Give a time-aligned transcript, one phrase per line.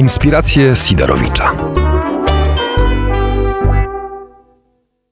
[0.00, 1.52] Inspiracje Sidorowicza.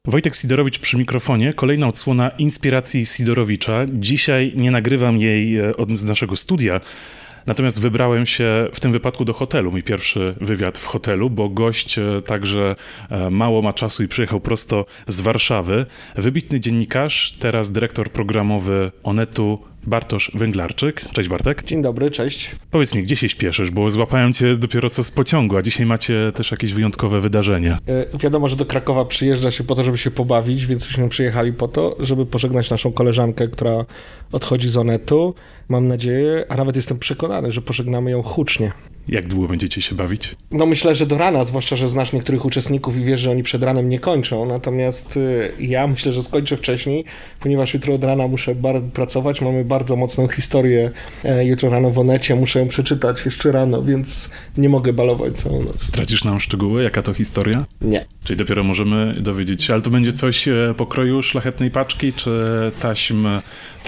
[0.04, 1.52] Wojtek Sidorowicz przy mikrofonie.
[1.54, 3.86] Kolejna odsłona inspiracji Sidorowicza.
[3.92, 6.80] Dzisiaj nie nagrywam jej e, od, z naszego studia,
[7.48, 11.98] Natomiast wybrałem się w tym wypadku do hotelu, mój pierwszy wywiad w hotelu, bo gość
[11.98, 12.76] e, także
[13.10, 15.84] e, mało ma czasu i przyjechał prosto z Warszawy.
[16.16, 19.58] Wybitny dziennikarz, teraz dyrektor programowy Onetu
[19.88, 21.04] Bartosz Węglarczyk.
[21.12, 21.64] Cześć Bartek.
[21.64, 22.56] Dzień dobry, cześć.
[22.70, 26.32] Powiedz mi, gdzie się śpieszysz, bo złapałem cię dopiero co z pociągu, a dzisiaj macie
[26.34, 27.78] też jakieś wyjątkowe wydarzenie.
[28.14, 31.52] E, wiadomo, że do Krakowa przyjeżdża się po to, żeby się pobawić, więc myśmy przyjechali
[31.52, 33.84] po to, żeby pożegnać naszą koleżankę, która
[34.32, 35.34] odchodzi z Onetu.
[35.68, 38.72] Mam nadzieję, a nawet jestem przekonany, że pożegnamy ją hucznie.
[39.08, 40.36] Jak długo będziecie się bawić?
[40.50, 43.62] No myślę, że do rana, zwłaszcza, że znasz niektórych uczestników i wiesz, że oni przed
[43.62, 44.46] ranem nie kończą.
[44.46, 47.04] Natomiast y, ja myślę, że skończę wcześniej,
[47.40, 48.54] ponieważ jutro od rana muszę
[48.92, 49.40] pracować.
[49.40, 50.90] Mamy bardzo mocną historię
[51.24, 52.34] e, jutro rano w Onecie.
[52.34, 55.82] Muszę ją przeczytać jeszcze rano, więc nie mogę balować całą noc.
[55.82, 56.82] Stracisz nam szczegóły?
[56.82, 57.66] Jaka to historia?
[57.80, 58.04] Nie.
[58.24, 62.40] Czyli dopiero możemy dowiedzieć się, ale to będzie coś e, pokroju szlachetnej paczki, czy
[62.80, 63.26] taśm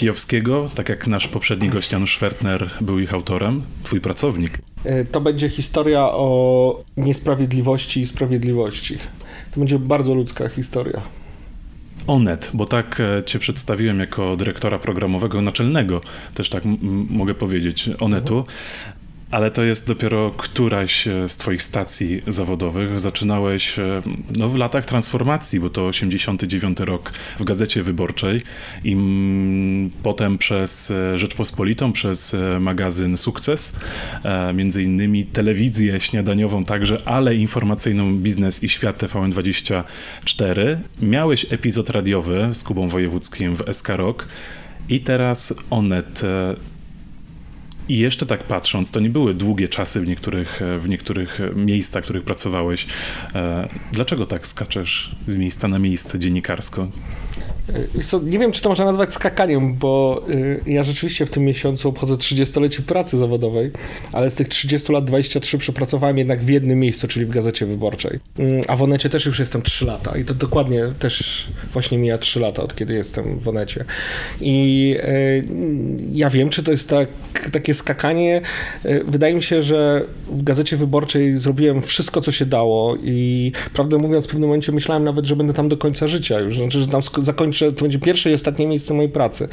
[0.01, 4.59] Kijowskiego, tak jak nasz poprzedni gość Janusz Schwertner był ich autorem, twój pracownik.
[4.85, 8.99] E, to będzie historia o niesprawiedliwości i sprawiedliwości.
[9.51, 11.01] To będzie bardzo ludzka historia.
[12.07, 16.01] Onet, bo tak e, cię przedstawiłem jako dyrektora programowego naczelnego,
[16.35, 16.63] też tak
[17.11, 18.45] mogę powiedzieć, Onetu.
[19.31, 23.01] Ale to jest dopiero któraś e, z Twoich stacji zawodowych.
[23.01, 24.03] Zaczynałeś e,
[24.39, 28.41] no, w latach transformacji, bo to 89 rok w Gazecie Wyborczej
[28.85, 28.97] i
[30.03, 33.77] potem przez e, Rzeczpospolitą, przez magazyn Sukces,
[34.55, 40.77] między innymi telewizję śniadaniową także, ale informacyjną Biznes i Świat TVN24.
[41.03, 44.29] Miałeś epizod radiowy z Kubą Wojewódzkim w SK Rock.
[44.89, 46.23] I teraz Onet.
[47.91, 52.07] I jeszcze tak patrząc, to nie były długie czasy w niektórych, w niektórych miejscach, w
[52.07, 52.87] których pracowałeś.
[53.35, 56.89] E, dlaczego tak skaczesz z miejsca na miejsce dziennikarsko?
[58.23, 62.15] Nie wiem, czy to można nazwać skakaniem, bo y, ja rzeczywiście w tym miesiącu obchodzę
[62.15, 63.71] 30-lecie pracy zawodowej,
[64.13, 68.19] ale z tych 30 lat 23 przepracowałem jednak w jednym miejscu, czyli w Gazecie Wyborczej.
[68.39, 72.19] Mm, a w Onecie też już jestem 3 lata i to dokładnie też właśnie mija
[72.19, 73.85] 3 lata, od kiedy jestem w Onecie.
[74.41, 75.43] I y,
[76.13, 77.09] ja wiem, czy to jest tak,
[77.53, 78.41] takie skakanie.
[78.87, 83.99] Y, wydaje mi się, że w Gazecie Wyborczej zrobiłem wszystko, co się dało i prawdę
[83.99, 86.89] mówiąc, w pewnym momencie myślałem nawet, że będę tam do końca życia już, znaczy, że
[86.89, 89.49] tam zakończę że to będzie pierwsze i ostatnie miejsce mojej pracy.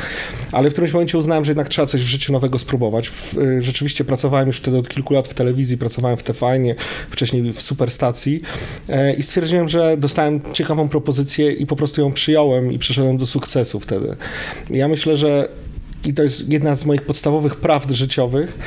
[0.52, 3.12] Ale w którymś momencie uznałem, że jednak trzeba coś w życiu nowego spróbować.
[3.38, 6.64] Y, rzeczywiście pracowałem już wtedy od kilku lat w telewizji, pracowałem w TVN,
[7.10, 8.42] wcześniej w Superstacji
[8.90, 13.26] e, i stwierdziłem, że dostałem ciekawą propozycję i po prostu ją przyjąłem i przeszedłem do
[13.26, 14.16] sukcesu wtedy.
[14.70, 15.50] Ja myślę, że
[16.06, 18.58] i to jest jedna z moich podstawowych prawd życiowych,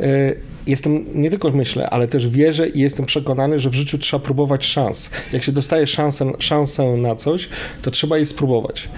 [0.00, 0.32] e,
[0.66, 4.64] jestem, nie tylko myślę, ale też wierzę i jestem przekonany, że w życiu trzeba próbować
[4.64, 5.10] szans.
[5.32, 7.48] Jak się dostaje szansę, szansę na coś,
[7.82, 8.88] to trzeba jej spróbować.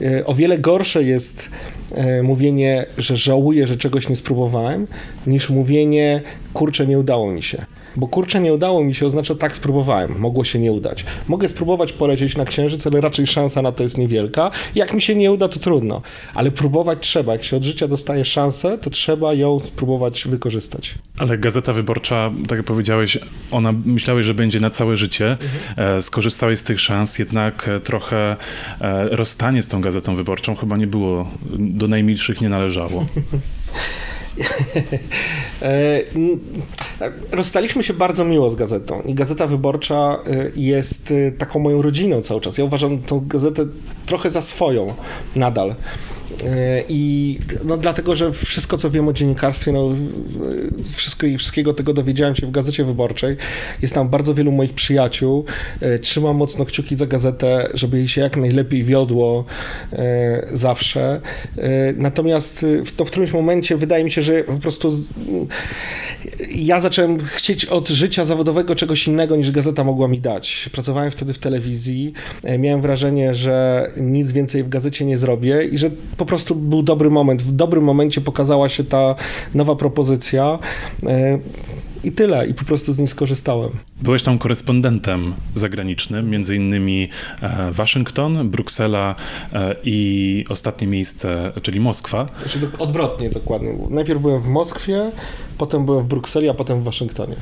[0.00, 1.50] E, o wiele gorsze jest
[1.94, 4.86] e, mówienie, że żałuję, że czegoś nie spróbowałem,
[5.26, 6.22] niż mówienie,
[6.52, 7.66] kurczę, nie udało mi się.
[7.96, 11.04] Bo kurczę, nie udało mi się, oznacza tak spróbowałem, mogło się nie udać.
[11.28, 14.50] Mogę spróbować polecieć na księżyc, ale raczej szansa na to jest niewielka.
[14.74, 16.02] Jak mi się nie uda, to trudno.
[16.34, 17.32] Ale próbować trzeba.
[17.32, 20.94] Jak się od życia dostaje szansę, to trzeba ją spróbować wykorzystać.
[21.18, 23.18] Ale Gazeta Wyborcza, tak jak powiedziałeś,
[23.50, 25.30] ona myślałeś, że będzie na całe życie.
[25.30, 26.02] Mhm.
[26.02, 28.36] Skorzystałeś z tych szans, jednak e, trochę
[28.80, 33.06] e, rozstanie z tą Gazetą Wyborczą chyba nie było, do najmilszych nie należało.
[37.32, 40.18] Rozstaliśmy się bardzo miło z gazetą i Gazeta Wyborcza
[40.56, 42.58] jest taką moją rodziną cały czas.
[42.58, 43.66] Ja uważam tą gazetę
[44.06, 44.94] trochę za swoją
[45.36, 45.74] nadal.
[46.44, 49.92] E, I no, dlatego, że wszystko, co wiem o dziennikarstwie, no,
[50.94, 53.36] wszystko i wszystkiego tego dowiedziałem się w Gazecie Wyborczej.
[53.82, 55.44] Jest tam bardzo wielu moich przyjaciół.
[55.80, 59.44] E, trzymam mocno kciuki za gazetę, żeby jej się jak najlepiej wiodło
[59.92, 61.20] e, zawsze.
[61.96, 64.92] Natomiast w, to w którymś momencie wydaje mi się, że po prostu
[66.54, 70.68] ja zacząłem chcieć od życia zawodowego czegoś innego niż gazeta mogła mi dać.
[70.72, 72.12] Pracowałem wtedy w telewizji.
[72.58, 77.10] Miałem wrażenie, że nic więcej w gazecie nie zrobię i że po prostu był dobry
[77.10, 77.42] moment.
[77.42, 79.14] W dobrym momencie pokazała się ta
[79.54, 80.58] nowa propozycja.
[82.04, 83.70] I tyle, i po prostu z niej skorzystałem.
[84.02, 87.08] Byłeś tam korespondentem zagranicznym, między innymi
[87.42, 89.14] e, Waszyngton, Bruksela
[89.52, 92.28] e, i ostatnie miejsce, czyli Moskwa.
[92.42, 93.74] Znaczy odwrotnie dokładnie.
[93.90, 95.12] Najpierw byłem w Moskwie,
[95.58, 97.36] potem byłem w Brukseli, a potem w Waszyngtonie.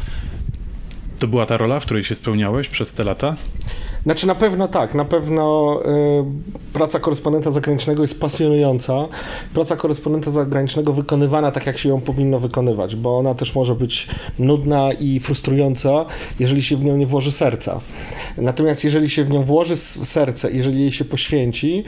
[1.19, 3.37] To była ta rola, w której się spełniałeś przez te lata?
[4.03, 9.09] Znaczy na pewno tak, na pewno y, praca korespondenta zagranicznego jest pasjonująca.
[9.55, 14.09] Praca korespondenta zagranicznego wykonywana tak, jak się ją powinno wykonywać, bo ona też może być
[14.39, 16.07] nudna i frustrująca,
[16.41, 17.81] jeżeli się w nią nie włoży serca.
[18.37, 21.85] Natomiast jeżeli się w nią włoży serce, jeżeli jej się poświęci,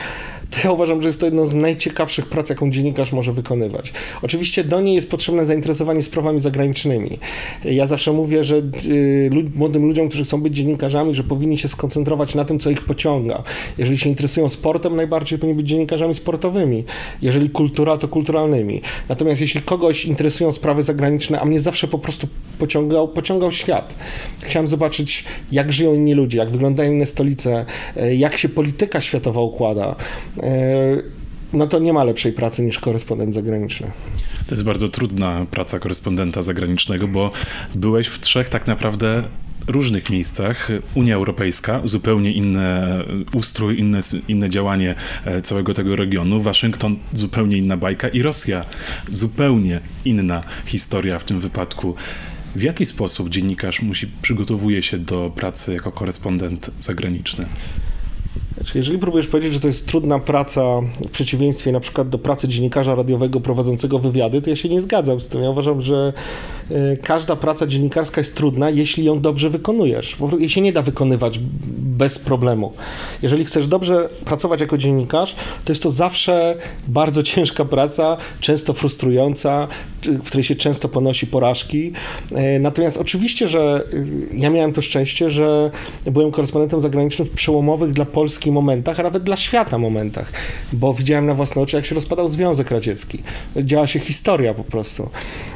[0.53, 3.93] to ja uważam, że jest to jedno z najciekawszych prac, jaką dziennikarz może wykonywać.
[4.23, 7.19] Oczywiście do niej jest potrzebne zainteresowanie sprawami zagranicznymi.
[7.65, 8.57] Ja zawsze mówię, że
[8.87, 12.85] y, młodym ludziom, którzy chcą być dziennikarzami, że powinni się skoncentrować na tym, co ich
[12.85, 13.43] pociąga.
[13.79, 16.85] Jeżeli się interesują sportem, najbardziej powinni być dziennikarzami sportowymi.
[17.23, 18.81] Jeżeli kultura, to kulturalnymi.
[19.09, 22.27] Natomiast jeśli kogoś interesują sprawy zagraniczne, a mnie zawsze po prostu
[22.59, 23.95] pociągał, pociągał świat.
[24.43, 27.65] Chciałem zobaczyć, jak żyją inni ludzie, jak wyglądają inne stolice,
[27.97, 29.97] y, jak się polityka światowa układa
[31.53, 33.91] no to nie ma lepszej pracy niż korespondent zagraniczny.
[34.47, 37.31] To jest bardzo trudna praca korespondenta zagranicznego, bo
[37.75, 39.23] byłeś w trzech tak naprawdę
[39.67, 40.69] różnych miejscach.
[40.95, 42.83] Unia Europejska, zupełnie inny
[43.35, 43.99] ustrój, inne,
[44.29, 44.95] inne działanie
[45.25, 46.41] e, całego tego regionu.
[46.41, 48.65] Waszyngton, zupełnie inna bajka i Rosja,
[49.11, 51.95] zupełnie inna historia w tym wypadku.
[52.57, 57.47] W jaki sposób dziennikarz musi przygotowuje się do pracy jako korespondent zagraniczny?
[58.75, 60.63] Jeżeli próbujesz powiedzieć, że to jest trudna praca
[61.07, 65.21] w przeciwieństwie na przykład do pracy dziennikarza radiowego prowadzącego wywiady, to ja się nie zgadzam
[65.21, 65.43] z tym.
[65.43, 66.13] Ja uważam, że
[66.71, 70.17] e, każda praca dziennikarska jest trudna, jeśli ją dobrze wykonujesz.
[70.39, 71.39] Jej się nie da wykonywać
[71.79, 72.73] bez problemu.
[73.23, 76.57] Jeżeli chcesz dobrze pracować jako dziennikarz, to jest to zawsze
[76.89, 79.69] bardzo ciężka praca, często frustrująca,
[80.07, 81.93] w której się często ponosi porażki.
[82.35, 83.85] E, natomiast oczywiście, że
[84.33, 85.71] e, ja miałem to szczęście, że
[86.05, 90.33] byłem korespondentem zagranicznym w przełomowych dla Polski momentach, a nawet dla świata momentach,
[90.73, 93.19] bo widziałem na własne oczy, jak się rozpadał Związek Radziecki.
[93.57, 95.09] Działa się historia po prostu.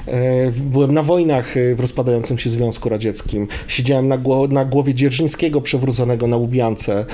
[0.09, 3.49] E, byłem na wojnach w rozpadającym się Związku Radzieckim.
[3.69, 7.07] Siedziałem na, na głowie Dzierżyńskiego przewróconego na Łubiance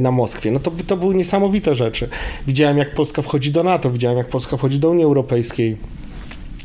[0.00, 0.50] na Moskwie.
[0.50, 2.08] No to, to były niesamowite rzeczy.
[2.46, 5.76] Widziałem, jak Polska wchodzi do NATO, widziałem, jak Polska wchodzi do Unii Europejskiej.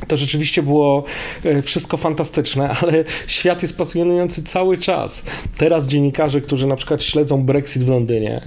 [0.07, 1.03] To rzeczywiście było
[1.43, 5.23] e, wszystko fantastyczne, ale świat jest pasjonujący cały czas.
[5.57, 8.41] Teraz dziennikarze, którzy na przykład śledzą Brexit w Londynie,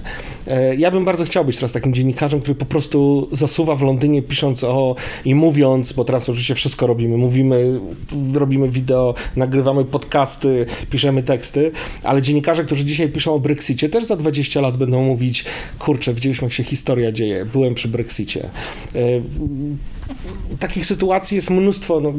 [0.47, 4.21] e, ja bym bardzo chciał być teraz takim dziennikarzem, który po prostu zasuwa w Londynie
[4.21, 7.79] pisząc o i mówiąc, bo teraz oczywiście wszystko robimy, mówimy,
[8.33, 11.71] robimy wideo, nagrywamy podcasty, piszemy teksty,
[12.03, 15.45] ale dziennikarze, którzy dzisiaj piszą o Brexicie, też za 20 lat będą mówić,
[15.79, 18.49] kurczę, widzieliśmy jak się historia dzieje, byłem przy Brexicie.
[20.59, 21.99] Takich sytuacji jest mnóstwo.
[22.01, 22.13] No,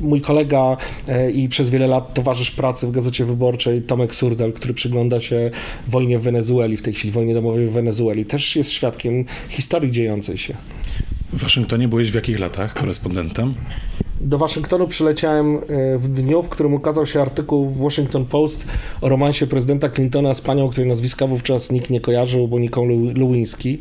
[0.00, 0.76] mój kolega
[1.08, 5.50] e, i przez wiele lat towarzysz pracy w Gazecie Wyborczej, Tomek Surdel, który przygląda się
[5.88, 10.38] wojnie w Wenezueli, w tej chwili wojnie domowej w Wenezueli, też jest świadkiem historii dziejącej
[10.38, 10.54] się.
[11.32, 13.54] W Waszyngtonie byłeś w jakich latach korespondentem?
[14.20, 15.60] Do Waszyngtonu przyleciałem e,
[15.98, 18.66] w dniu, w którym ukazał się artykuł w Washington Post
[19.00, 23.78] o romansie prezydenta Clintona z panią, której nazwiska wówczas nikt nie kojarzył, bo Niką Lewinsky.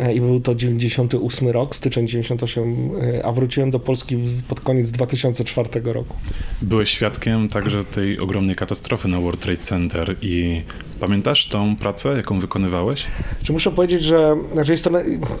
[0.00, 4.18] E, i był to 98 rok, styczeń 98, e, a wróciłem do Polski
[4.48, 6.16] pod koniec 2004 roku.
[6.62, 10.62] Byłeś świadkiem także tej ogromnej katastrofy na World Trade Center i
[11.02, 13.06] pamiętasz tą pracę, jaką wykonywałeś?
[13.42, 14.90] Czy muszę powiedzieć, że znaczy jest to,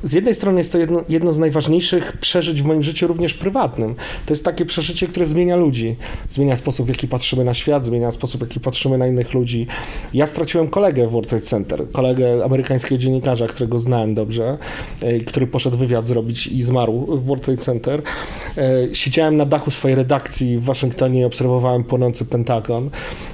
[0.02, 3.94] z jednej strony jest to jedno, jedno z najważniejszych przeżyć w moim życiu, również prywatnym.
[4.26, 5.96] To jest takie przeżycie, które zmienia ludzi.
[6.28, 9.66] Zmienia sposób, w jaki patrzymy na świat, zmienia sposób, w jaki patrzymy na innych ludzi.
[10.14, 14.58] Ja straciłem kolegę w World Trade Center, kolegę amerykańskiego dziennikarza, którego znałem dobrze
[15.02, 18.02] E, który poszedł wywiad zrobić i zmarł w World Trade Center.
[18.58, 22.90] E, siedziałem na dachu swojej redakcji w Waszyngtonie i obserwowałem płonący Pentagon,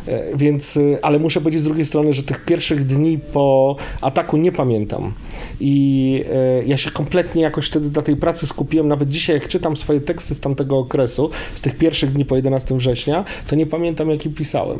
[0.07, 4.53] e, więc, ale muszę powiedzieć z drugiej strony, że tych pierwszych dni po ataku nie
[4.53, 5.13] pamiętam.
[5.61, 6.25] I
[6.67, 8.89] ja się kompletnie jakoś wtedy na tej pracy skupiłem.
[8.89, 12.77] Nawet dzisiaj, jak czytam swoje teksty z tamtego okresu, z tych pierwszych dni po 11
[12.77, 14.79] września, to nie pamiętam, jaki pisałem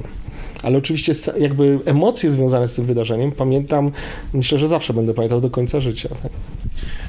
[0.63, 3.93] ale oczywiście jakby emocje związane z tym wydarzeniem pamiętam,
[4.33, 6.09] myślę, że zawsze będę pamiętał do końca życia.
[6.09, 6.33] Tak?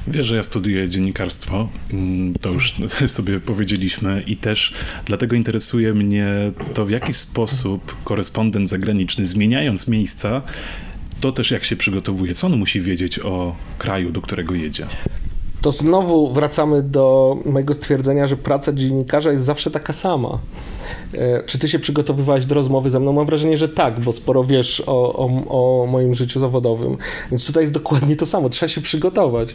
[0.08, 2.74] Wiesz, że ja studiuję dziennikarstwo, mm, to już
[3.06, 4.72] sobie powiedzieliśmy i też
[5.04, 6.26] dlatego interesuje mnie
[6.74, 10.42] to, w jaki sposób korespondent zagraniczny, zmieniając miejsca,
[11.20, 14.86] to też jak się przygotowuje, co on musi wiedzieć o kraju, do którego jedzie
[15.60, 20.38] to znowu wracamy do mojego stwierdzenia, że praca dziennikarza jest zawsze taka sama.
[21.14, 23.12] E, czy ty się przygotowywałeś do rozmowy ze mną?
[23.12, 25.26] Mam wrażenie, że tak, bo sporo wiesz o, o,
[25.82, 26.96] o moim życiu zawodowym.
[27.30, 28.48] Więc tutaj jest dokładnie to samo.
[28.48, 29.54] Trzeba się przygotować.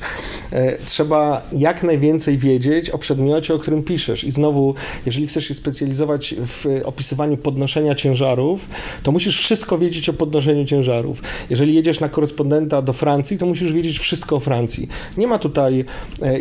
[0.51, 4.23] E, trzeba jak najwięcej wiedzieć o przedmiocie, o którym piszesz.
[4.23, 8.69] I znowu, jeżeli chcesz się specjalizować w opisywaniu podnoszenia ciężarów,
[9.03, 11.21] to musisz wszystko wiedzieć o podnoszeniu ciężarów.
[11.49, 14.87] Jeżeli jedziesz na korespondenta do Francji, to musisz wiedzieć wszystko o Francji.
[15.17, 15.85] Nie ma tutaj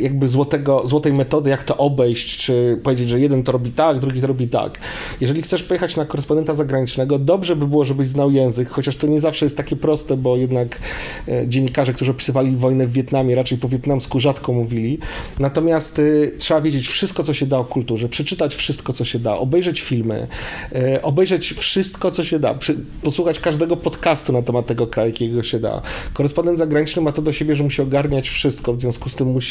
[0.01, 4.21] jakby złotego, złotej metody, jak to obejść, czy powiedzieć, że jeden to robi tak, drugi
[4.21, 4.79] to robi tak.
[5.21, 9.21] Jeżeli chcesz pojechać na korespondenta zagranicznego, dobrze by było, żebyś znał język, chociaż to nie
[9.21, 10.79] zawsze jest takie proste, bo jednak
[11.29, 14.99] e, dziennikarze, którzy opisywali wojnę w Wietnamie, raczej po wietnamsku rzadko mówili.
[15.39, 19.37] Natomiast y, trzeba wiedzieć wszystko, co się da o kulturze, przeczytać wszystko, co się da,
[19.37, 20.27] obejrzeć filmy,
[21.03, 22.59] obejrzeć wszystko, co się da,
[23.03, 25.83] posłuchać każdego podcastu na temat tego kraju, jakiego się da.
[26.13, 29.44] Korespondent zagraniczny ma to do siebie, że musi ogarniać wszystko, w związku z tym musi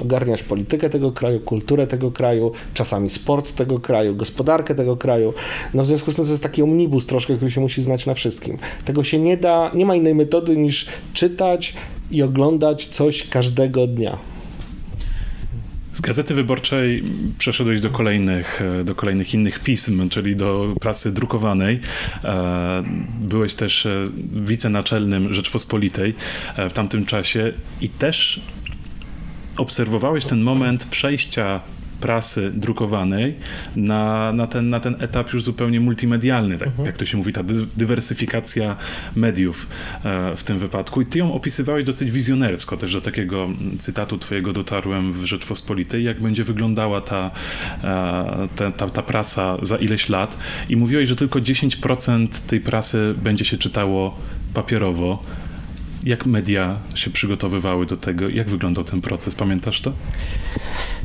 [0.00, 5.34] ogarniać politykę tego kraju, kulturę tego kraju, czasami sport tego kraju, gospodarkę tego kraju.
[5.74, 8.14] No w związku z tym to jest taki omnibus troszkę, który się musi znać na
[8.14, 8.58] wszystkim.
[8.84, 11.74] Tego się nie da, nie ma innej metody niż czytać
[12.10, 14.18] i oglądać coś każdego dnia.
[15.96, 17.04] Z Gazety Wyborczej
[17.38, 21.80] przeszedłeś do kolejnych, do kolejnych innych pism, czyli do prasy drukowanej.
[22.24, 22.84] E,
[23.20, 26.14] byłeś też e, wicenaczelnym Rzeczpospolitej
[26.56, 28.40] e, w tamtym czasie i też
[29.56, 31.60] obserwowałeś ten moment przejścia
[32.00, 33.34] prasy drukowanej
[33.76, 36.86] na, na, ten, na ten etap już zupełnie multimedialny, tak, mhm.
[36.86, 37.42] jak to się mówi, ta
[37.76, 38.76] dywersyfikacja
[39.16, 39.66] mediów
[40.04, 41.00] e, w tym wypadku.
[41.00, 43.48] I ty ją opisywałeś dosyć wizjonersko, też do takiego
[43.78, 47.30] cytatu twojego dotarłem w Rzeczpospolitej, jak będzie wyglądała ta,
[47.84, 50.38] e, ta, ta, ta prasa za ileś lat.
[50.68, 54.18] I mówiłeś, że tylko 10% tej prasy będzie się czytało
[54.54, 55.22] papierowo.
[56.06, 58.28] Jak media się przygotowywały do tego?
[58.28, 59.34] Jak wyglądał ten proces?
[59.34, 59.92] Pamiętasz to?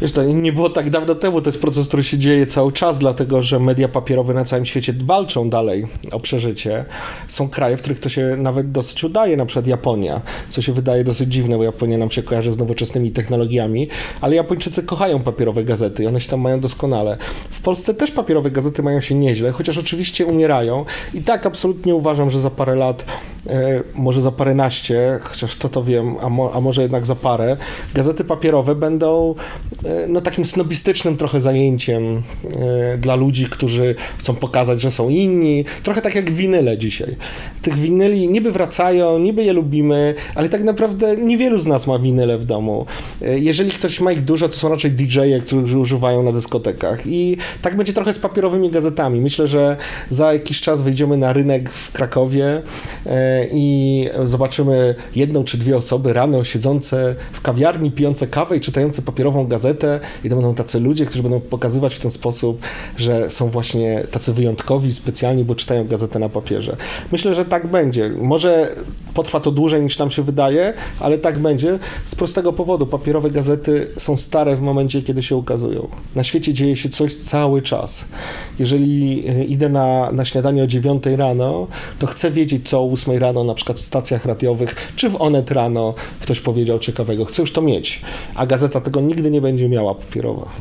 [0.02, 3.00] Wiesz, to nie było tak dawno temu, to jest proces, który się dzieje cały czas,
[3.00, 6.86] dlatego że media papierowe na całym świecie walczą dalej o przeżycie.
[7.28, 11.04] Są kraje, w których to się nawet dosyć udaje, na przykład Japonia, co się wydaje
[11.04, 13.88] dosyć dziwne, bo Japonia nam się kojarzy z nowoczesnymi technologiami,
[14.22, 17.18] ale Japończycy kochają papierowe gazety i one się tam mają doskonale.
[17.50, 22.30] W Polsce też papierowe gazety mają się nieźle, chociaż oczywiście umierają i tak absolutnie uważam,
[22.30, 23.06] że za parę lat,
[23.48, 24.91] e, może za paręnaście,
[25.22, 27.58] chociaż to to wiem, a, mo, a może jednak za parę,
[27.94, 29.36] gazety papierowe będą
[29.86, 32.24] E, no, takim snobistycznym trochę zajęciem
[32.94, 35.66] e, dla ludzi, którzy chcą pokazać, że są inni.
[35.84, 37.16] Trochę tak jak winyle dzisiaj.
[37.62, 42.38] Tych winyli niby wracają, niby je lubimy, ale tak naprawdę niewielu z nas ma winyle
[42.38, 42.86] w domu.
[43.22, 47.00] E, jeżeli ktoś ma ich dużo, to są raczej DJ-e, którzy używają na dyskotekach.
[47.06, 49.22] I tak będzie trochę z papierowymi gazetami.
[49.22, 49.78] Myślę, że
[50.10, 52.62] za jakiś czas wyjdziemy na rynek w Krakowie
[53.52, 54.81] i zobaczymy
[55.16, 60.30] jedną czy dwie osoby rano siedzące w kawiarni, pijące kawę i czytające papierową gazetę i
[60.30, 62.62] to będą tacy ludzie, którzy będą pokazywać w ten sposób,
[62.98, 66.78] że są właśnie tacy wyjątkowi, specjalni, bo czytają gazetę na papierze.
[67.12, 68.10] Myślę, że tak będzie.
[68.10, 68.76] Może
[69.14, 72.88] potrwa to dłużej niż nam się wydaje, ale tak będzie z prostego powodu.
[72.88, 75.88] Papierowe gazety są stare w momencie, kiedy się ukazują.
[76.16, 78.06] Na świecie dzieje się coś cały czas.
[78.60, 81.68] Jeżeli e, idę na, na śniadanie o 9 rano,
[82.00, 85.52] to chcę wiedzieć, co o 8 rano na przykład w stacjach radiowych, czy w Onet
[85.52, 87.26] rano ktoś powiedział ciekawego.
[87.26, 88.02] Chcę już to mieć,
[88.36, 90.52] a gazeta tego nigdy nie będzie miała papierowa.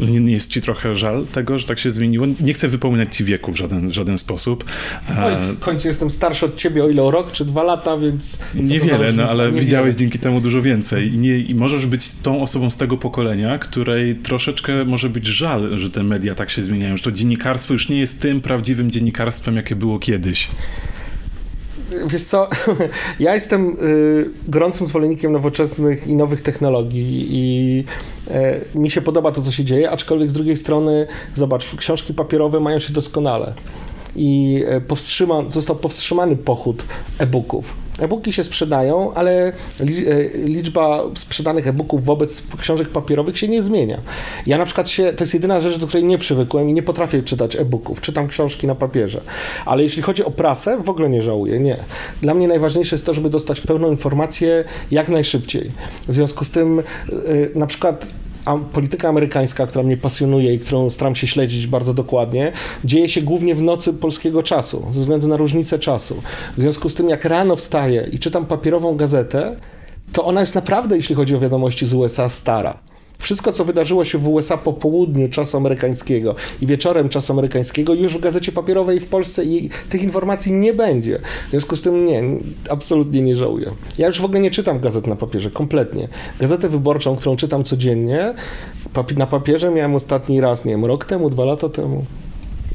[0.00, 2.26] Nie, nie, jest ci trochę żal tego, że tak się zmieniło?
[2.40, 4.64] Nie chcę wypominać ci wieku w żaden, żaden sposób.
[5.08, 8.40] Oj, w końcu jestem starszy od ciebie o ile o rok czy dwa lata, więc...
[8.54, 9.64] Niewiele, no ale Niewiele.
[9.64, 11.14] widziałeś dzięki temu dużo więcej.
[11.14, 15.78] I, nie, I możesz być tą osobą z tego pokolenia, której troszeczkę może być żal,
[15.78, 19.56] że te media tak się zmieniają, że to dziennikarstwo już nie jest tym prawdziwym dziennikarstwem,
[19.56, 20.48] jakie było kiedyś
[22.06, 22.48] wiesz co,
[23.20, 27.84] ja jestem y, gorącym zwolennikiem nowoczesnych i nowych technologii i
[28.74, 32.60] y, mi się podoba to, co się dzieje, aczkolwiek z drugiej strony, zobacz, książki papierowe
[32.60, 33.54] mają się doskonale
[34.16, 36.84] i e, powstrzyma, został powstrzymany pochód
[37.18, 37.87] e-booków.
[37.98, 39.52] E-booki się sprzedają, ale e,
[40.34, 44.00] liczba sprzedanych e-booków wobec książek papierowych się nie zmienia.
[44.46, 47.22] Ja na przykład się, to jest jedyna rzecz, do której nie przywykłem i nie potrafię
[47.22, 48.00] czytać e-booków.
[48.00, 49.20] Czytam książki na papierze.
[49.66, 51.76] Ale jeśli chodzi o prasę, w ogóle nie żałuję, nie.
[52.20, 55.72] Dla mnie najważniejsze jest to, żeby dostać pełną informację jak najszybciej.
[56.08, 56.82] W związku z tym e,
[57.54, 58.10] na przykład
[58.56, 62.52] polityka amerykańska, która mnie pasjonuje i którą staram się śledzić bardzo dokładnie,
[62.84, 66.22] dzieje się głównie w nocy polskiego czasu, ze względu na różnicę czasu.
[66.56, 69.56] W związku z tym, jak rano wstaję i czytam papierową gazetę,
[70.12, 72.78] to ona jest naprawdę, jeśli chodzi o wiadomości z USA, stara.
[73.18, 78.14] Wszystko, co wydarzyło się w USA po południu czasu amerykańskiego i wieczorem czasu amerykańskiego, już
[78.14, 81.20] w gazecie papierowej w Polsce i tych informacji nie będzie.
[81.46, 82.22] W związku z tym nie,
[82.70, 83.70] absolutnie nie żałuję.
[83.98, 86.08] Ja już w ogóle nie czytam gazet na papierze, kompletnie.
[86.40, 88.34] Gazetę wyborczą, którą czytam codziennie,
[89.16, 92.04] na papierze miałem ostatni raz, nie wiem, rok temu, dwa lata temu.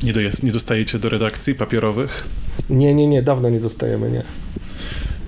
[0.03, 2.27] Nie, do, nie dostajecie do redakcji papierowych?
[2.69, 4.23] Nie, nie, nie, dawno nie dostajemy, nie.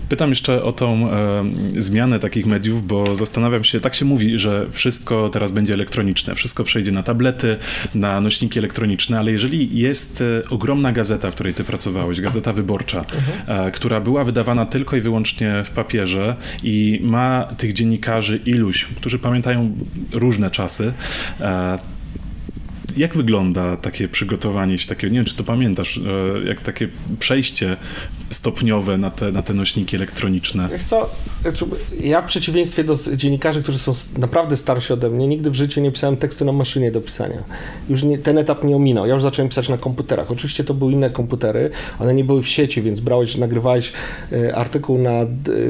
[0.09, 1.43] Pytam jeszcze o tą e,
[1.77, 6.63] zmianę takich mediów, bo zastanawiam się, tak się mówi, że wszystko teraz będzie elektroniczne, wszystko
[6.63, 7.57] przejdzie na tablety,
[7.95, 13.05] na nośniki elektroniczne, ale jeżeli jest e, ogromna gazeta, w której ty pracowałeś, Gazeta Wyborcza,
[13.47, 19.19] e, która była wydawana tylko i wyłącznie w papierze i ma tych dziennikarzy iluś, którzy
[19.19, 19.71] pamiętają
[20.11, 20.93] różne czasy,
[21.39, 21.94] e,
[22.97, 27.77] jak wygląda takie przygotowanie się, takie, nie wiem, czy to pamiętasz, e, jak takie przejście
[28.29, 30.69] stopniowe na te, na te nośniki elektroniczne?
[30.79, 31.09] Co,
[31.41, 31.65] znaczy,
[32.03, 35.91] ja w przeciwieństwie do dziennikarzy, którzy są naprawdę starsi ode mnie, nigdy w życiu nie
[35.91, 37.43] pisałem tekstu na maszynie do pisania.
[37.89, 39.05] Już nie, ten etap nie ominął.
[39.05, 40.31] Ja już zacząłem pisać na komputerach.
[40.31, 43.93] Oczywiście to były inne komputery, one nie były w sieci, więc brałeś, nagrywałeś
[44.31, 45.11] e, artykuł na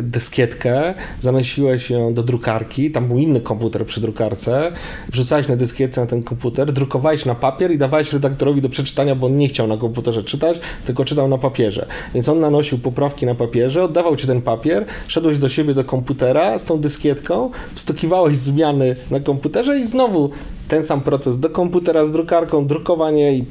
[0.01, 4.71] dyskietkę, zanosiłeś ją do drukarki, tam był inny komputer przy drukarce,
[5.09, 9.27] wrzucałeś na dyskietce na ten komputer, drukowałeś na papier i dawałeś redaktorowi do przeczytania, bo
[9.27, 11.85] on nie chciał na komputerze czytać, tylko czytał na papierze.
[12.13, 16.57] Więc on nanosił poprawki na papierze, oddawał ci ten papier, szedłeś do siebie do komputera
[16.57, 20.29] z tą dyskietką, wstukiwałeś zmiany na komputerze i znowu
[20.67, 23.45] ten sam proces do komputera z drukarką, drukowanie i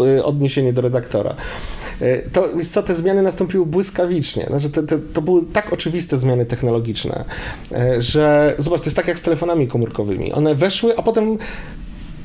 [0.00, 1.34] y, odniesienie do redaktora.
[2.02, 4.46] Y, to, co, te zmiany nastąpiły błyskawicznie.
[4.46, 7.24] Znaczy, to, to, to, były tak oczywiste zmiany technologiczne,
[7.72, 10.32] y, że zobacz, to jest tak jak z telefonami komórkowymi.
[10.32, 11.38] One weszły, a potem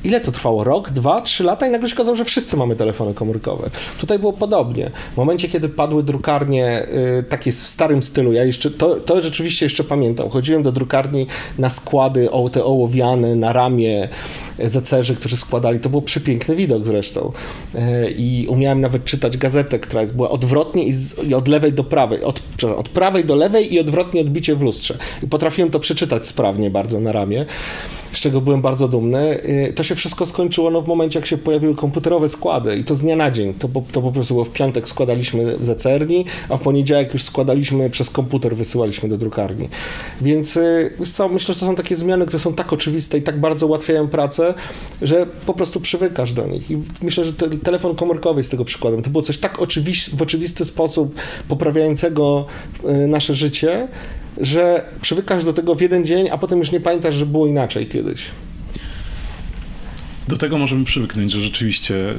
[0.04, 0.64] ile to trwało?
[0.64, 3.70] Rok, dwa, trzy lata i nagle się okazało, że wszyscy mamy telefony komórkowe.
[4.00, 4.90] Tutaj było podobnie.
[5.14, 6.86] W momencie, kiedy padły drukarnie
[7.18, 10.28] y, takie w starym stylu, ja jeszcze, to, to rzeczywiście jeszcze pamiętam.
[10.28, 11.26] Chodziłem do drukarni
[11.58, 14.08] na składy o, te ołowiane, na ramię,
[14.64, 15.80] zecerzy, którzy składali.
[15.80, 17.32] To był przepiękny widok zresztą.
[17.74, 17.78] Y,
[18.10, 21.84] I umiałem nawet czytać gazetę, która jest, była odwrotnie i, z, i od lewej do
[21.84, 22.42] prawej, od,
[22.76, 24.98] od prawej do lewej i odwrotnie odbicie w lustrze.
[25.22, 27.46] I potrafiłem to przeczytać sprawnie bardzo na ramię
[28.12, 29.44] z czego byłem bardzo dumny.
[29.44, 32.94] Y, to się wszystko skończyło no, w momencie, jak się pojawiły komputerowe składy i to
[32.94, 33.54] z dnia na dzień.
[33.54, 37.90] To, to po prostu było w piątek składaliśmy w zecerni, a w poniedziałek już składaliśmy
[37.90, 39.68] przez komputer, wysyłaliśmy do drukarni.
[40.20, 43.40] Więc y, co, myślę, że to są takie zmiany, które są tak oczywiste i tak
[43.40, 44.47] bardzo ułatwiają pracę,
[45.02, 46.70] że po prostu przywykać do nich.
[46.70, 49.02] I myślę, że te, telefon komórkowy jest tego przykładem.
[49.02, 51.14] To było coś tak oczywi- w oczywisty sposób
[51.48, 52.46] poprawiającego
[52.84, 53.88] y, nasze życie,
[54.40, 57.86] że przywykasz do tego w jeden dzień, a potem już nie pamiętasz, że było inaczej
[57.86, 58.24] kiedyś.
[60.28, 62.14] Do tego możemy przywyknąć, że rzeczywiście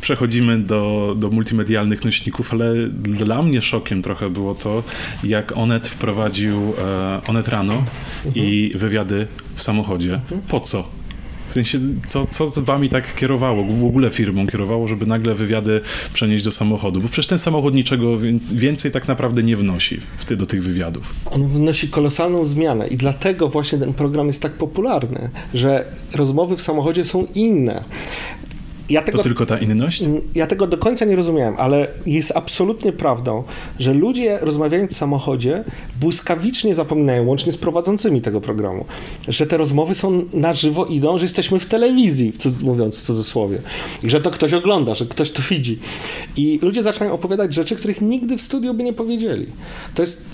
[0.00, 4.82] przechodzimy do, do multimedialnych nośników, ale dla mnie szokiem trochę było to,
[5.24, 8.46] jak Onet wprowadził e, Onet rano mhm.
[8.46, 10.14] i wywiady w samochodzie.
[10.14, 10.40] Mhm.
[10.48, 10.88] Po co?
[11.48, 15.80] W sensie, co, co wami tak kierowało, w ogóle firmą kierowało, żeby nagle wywiady
[16.12, 17.00] przenieść do samochodu?
[17.00, 18.18] Bo przecież ten samochód niczego
[18.54, 21.14] więcej tak naprawdę nie wnosi ty, do tych wywiadów.
[21.30, 25.84] On wnosi kolosalną zmianę i dlatego właśnie ten program jest tak popularny, że
[26.14, 27.84] rozmowy w samochodzie są inne.
[28.90, 30.02] Ja tego, to tylko ta inność?
[30.02, 33.44] Mm, ja tego do końca nie rozumiałem, ale jest absolutnie prawdą,
[33.78, 35.64] że ludzie rozmawiając w samochodzie
[36.00, 38.84] błyskawicznie zapominają, łącznie z prowadzącymi tego programu,
[39.28, 43.58] że te rozmowy są na żywo idą, że jesteśmy w telewizji, w mówiąc w cudzysłowie,
[44.02, 45.78] i że to ktoś ogląda, że ktoś to widzi.
[46.36, 49.46] I ludzie zaczynają opowiadać rzeczy, których nigdy w studiu by nie powiedzieli.
[49.94, 50.24] To jest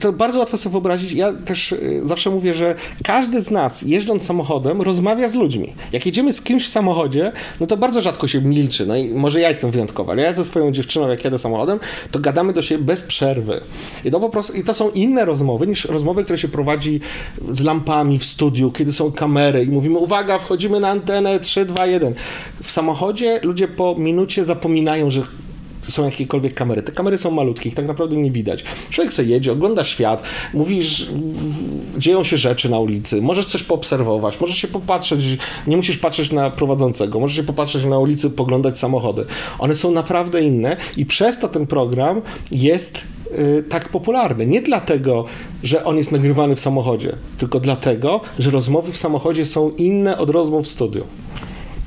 [0.00, 1.12] to bardzo łatwo sobie wyobrazić.
[1.12, 5.72] Ja też y, zawsze mówię, że każdy z nas jeżdżąc samochodem rozmawia z ludźmi.
[5.92, 8.86] Jak jedziemy z kimś w samochodzie, no to bardzo rzadko się milczy.
[8.86, 11.80] No i może ja jestem wyjątkowy, ale ja ze swoją dziewczyną, jak jadę samochodem,
[12.10, 13.60] to gadamy do siebie bez przerwy.
[14.04, 17.00] I to, po prostu, I to są inne rozmowy niż rozmowy, które się prowadzi
[17.50, 21.86] z lampami w studiu, kiedy są kamery i mówimy, uwaga, wchodzimy na antenę 3, 2,
[21.86, 22.14] 1.
[22.62, 25.22] W samochodzie ludzie po minucie zapominają, że
[25.88, 26.82] są jakiekolwiek kamery.
[26.82, 28.64] Te kamery są malutkie, ich tak naprawdę nie widać.
[28.90, 30.22] Człowiek sobie jedzie, ogląda świat,
[30.54, 31.08] mówisz,
[31.98, 35.20] dzieją się rzeczy na ulicy, możesz coś poobserwować, możesz się popatrzeć,
[35.66, 39.24] nie musisz patrzeć na prowadzącego, możesz się popatrzeć na ulicy, poglądać samochody.
[39.58, 43.04] One są naprawdę inne i przez to ten program jest
[43.38, 44.46] y, tak popularny.
[44.46, 45.24] Nie dlatego,
[45.62, 50.30] że on jest nagrywany w samochodzie, tylko dlatego, że rozmowy w samochodzie są inne od
[50.30, 51.04] rozmów w studiu.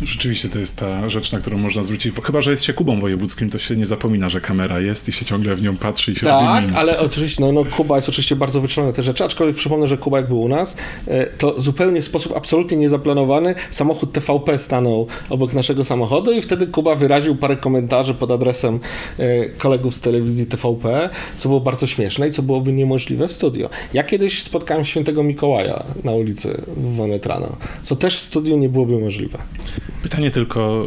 [0.02, 2.16] Rzeczywiście to jest ta rzecz, na którą można zwrócić.
[2.24, 5.26] Chyba, że jest się Kubą wojewódzkim, to się nie zapomina, że kamera jest i się
[5.26, 8.36] ciągle w nią patrzy i się tak, robi ale oczywiście, no, no, Kuba jest oczywiście
[8.36, 10.78] bardzo wyczulony te rzeczy, aczkolwiek przypomnę, że Kuba jak był u nas,
[11.08, 16.68] e, to zupełnie w sposób absolutnie niezaplanowany samochód TVP stanął obok naszego samochodu i wtedy
[16.68, 18.80] Kuba wyraził parę komentarzy pod adresem
[19.18, 23.70] e, kolegów z telewizji TVP, co było bardzo śmieszne i co byłoby niemożliwe w studio.
[23.94, 29.00] Ja kiedyś spotkałem świętego Mikołaja na ulicy w Wonetrano, co też w studiu nie byłoby
[29.00, 29.38] możliwe.
[30.04, 30.86] Pytanie tylko,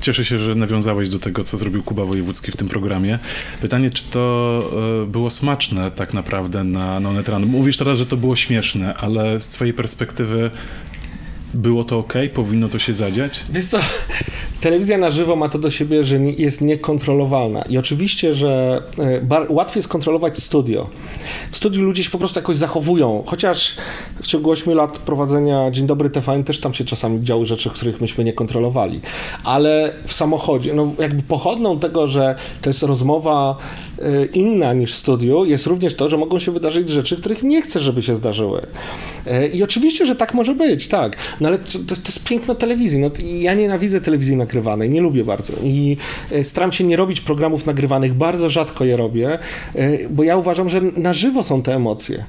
[0.00, 3.18] cieszę się, że nawiązałeś do tego, co zrobił Kuba Wojewódzki w tym programie.
[3.60, 4.62] Pytanie, czy to
[5.02, 7.46] e, było smaczne tak naprawdę na, na Netran?
[7.46, 10.50] Mówisz teraz, że to było śmieszne, ale z twojej perspektywy
[11.54, 12.14] było to ok?
[12.34, 13.44] Powinno to się zadziać?
[13.50, 13.78] Wiesz co,
[14.60, 17.62] telewizja na żywo ma to do siebie, że jest niekontrolowalna.
[17.62, 20.88] I oczywiście, że e, łatwiej jest kontrolować studio.
[21.50, 23.76] W studiu ludzie się po prostu jakoś zachowują, chociaż
[24.22, 28.00] w ciągu 8 lat prowadzenia Dzień Dobry TVN też tam się czasami działy rzeczy, których
[28.00, 29.00] myśmy nie kontrolowali.
[29.44, 33.56] Ale w samochodzie, no jakby pochodną tego, że to jest rozmowa
[34.34, 38.02] inna niż w jest również to, że mogą się wydarzyć rzeczy, których nie chcę, żeby
[38.02, 38.66] się zdarzyły.
[39.26, 41.16] E, I oczywiście, że tak może być, tak.
[41.40, 42.98] No ale to, to jest piękno telewizji.
[42.98, 45.52] No, ja nienawidzę telewizji nagrywanej, nie lubię bardzo.
[45.64, 45.96] I
[46.30, 49.38] e, staram się nie robić programów nagrywanych, bardzo rzadko je robię,
[49.74, 52.24] e, bo ja uważam, że na żywo są te emocje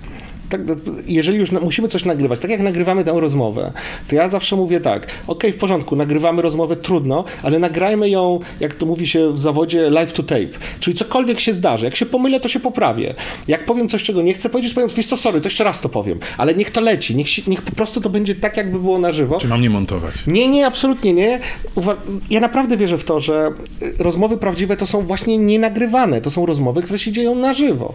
[0.52, 0.62] tak,
[1.06, 3.72] jeżeli już musimy coś nagrywać, tak jak nagrywamy tę rozmowę,
[4.08, 8.74] to ja zawsze mówię tak, ok, w porządku, nagrywamy rozmowę, trudno, ale nagrajmy ją, jak
[8.74, 10.48] to mówi się w zawodzie, live to tape,
[10.80, 13.14] czyli cokolwiek się zdarzy, jak się pomylę, to się poprawię.
[13.48, 15.90] Jak powiem coś, czego nie chcę powiedzieć, powiem, wiesz co, sorry, to jeszcze raz to
[15.90, 19.12] powiem, ale niech to leci, niech, niech po prostu to będzie tak, jakby było na
[19.12, 19.38] żywo.
[19.38, 20.28] Czy mam nie montować?
[20.28, 21.40] Nie, nie, absolutnie nie.
[22.30, 23.52] Ja naprawdę wierzę w to, że
[24.00, 27.94] rozmowy prawdziwe to są właśnie nienagrywane, to są rozmowy, które się dzieją na żywo.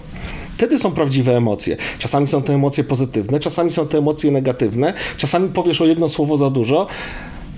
[0.56, 1.76] Wtedy są prawdziwe emocje.
[1.98, 6.36] Czasami są te emocje pozytywne, czasami są te emocje negatywne, czasami powiesz o jedno słowo
[6.36, 6.86] za dużo.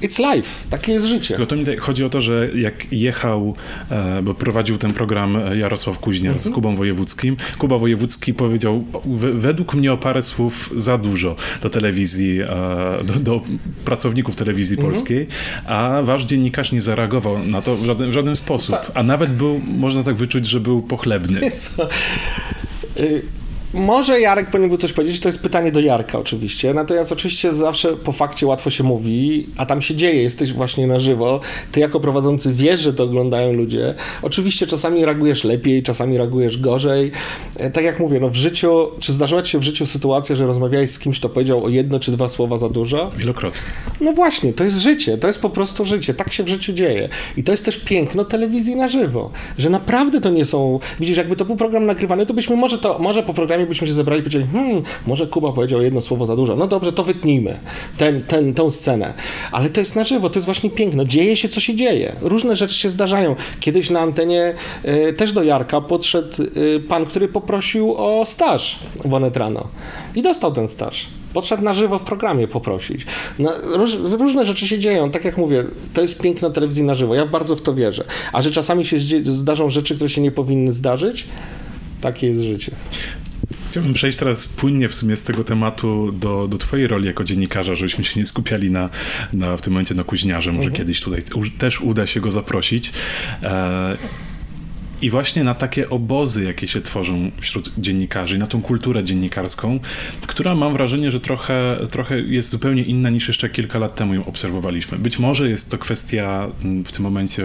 [0.03, 1.29] It's life, takie jest życie.
[1.29, 3.55] Tylko to mi chodzi o to, że jak jechał,
[3.91, 6.51] e, bo prowadził ten program Jarosław Kuźniar mhm.
[6.51, 8.85] z Kubą Wojewódzkim, Kuba Wojewódzki powiedział
[9.35, 12.41] według mnie o parę słów za dużo do telewizji,
[13.05, 13.41] do, do
[13.85, 14.93] pracowników telewizji mhm.
[14.93, 15.27] polskiej,
[15.67, 19.61] a wasz dziennikarz nie zareagował na to w żaden, w żaden sposób, a nawet był,
[19.79, 21.41] można tak wyczuć, że był pochlebny.
[22.99, 23.23] Y,
[23.75, 27.97] może Jarek powinien był coś powiedzieć, to jest pytanie do Jarka oczywiście, natomiast oczywiście zawsze
[27.97, 31.41] po fakcie łatwo się mówi, a tam się dzieje, jesteś właśnie na żywo,
[31.73, 33.95] ty jako prowadzący wiesz, że to oglądają ludzie.
[34.23, 37.13] Oczywiście czasami reagujesz lepiej, czasami reagujesz gorzej.
[37.57, 40.47] E, tak jak mówię, no w życiu, czy zdarzyła ci się w życiu sytuacja, że
[40.47, 43.11] rozmawiałeś z kimś, to powiedział o jedno czy dwa słowa za dużo?
[43.17, 43.61] Wielokrotnie.
[44.01, 47.09] No właśnie, to jest życie, to jest po prostu życie, tak się w życiu dzieje.
[47.37, 51.37] I to jest też piękno telewizji na żywo, że naprawdę to nie są, widzisz, jakby
[51.37, 54.23] to był program nagrywany, to byśmy może to, może po programie byśmy się zebrali i
[54.23, 56.57] powiedzieli, hmm, może Kuba powiedział jedno słowo za dużo.
[56.57, 57.59] No dobrze, to wytnijmy
[57.99, 59.15] ten, ten, tę scenę.
[59.53, 61.05] Ale to jest na żywo, to jest właśnie piękno.
[61.05, 62.17] Dzieje się, co się dzieje.
[62.21, 63.37] Różne rzeczy się zdarzają.
[63.61, 69.15] Kiedyś na antenie y, też do Jarka podszedł y, pan, który poprosił o staż w
[69.15, 69.69] Onetrano.
[70.15, 73.07] I dostał ten staż podszedł na żywo w programie poprosić.
[73.39, 77.15] No, róż, różne rzeczy się dzieją, tak jak mówię, to jest piękno telewizji na żywo,
[77.15, 78.05] ja bardzo w to wierzę.
[78.33, 81.27] A że czasami się zdarzą rzeczy, które się nie powinny zdarzyć,
[82.01, 82.73] takie jest życie.
[83.71, 87.75] Chciałbym przejść teraz płynnie w sumie z tego tematu do, do twojej roli jako dziennikarza,
[87.75, 88.91] żebyśmy się nie skupiali na,
[89.33, 90.53] na w tym momencie na kuźniarze.
[90.53, 90.77] Może mhm.
[90.77, 91.23] kiedyś tutaj
[91.59, 92.93] też uda się go zaprosić.
[93.43, 93.97] E,
[95.03, 99.81] i właśnie na takie obozy, jakie się tworzą wśród dziennikarzy, na tą kulturę dziennikarską,
[100.27, 104.25] która mam wrażenie, że trochę, trochę jest zupełnie inna niż jeszcze kilka lat temu ją
[104.25, 104.99] obserwowaliśmy.
[104.99, 107.45] Być może jest to kwestia mm, w tym momencie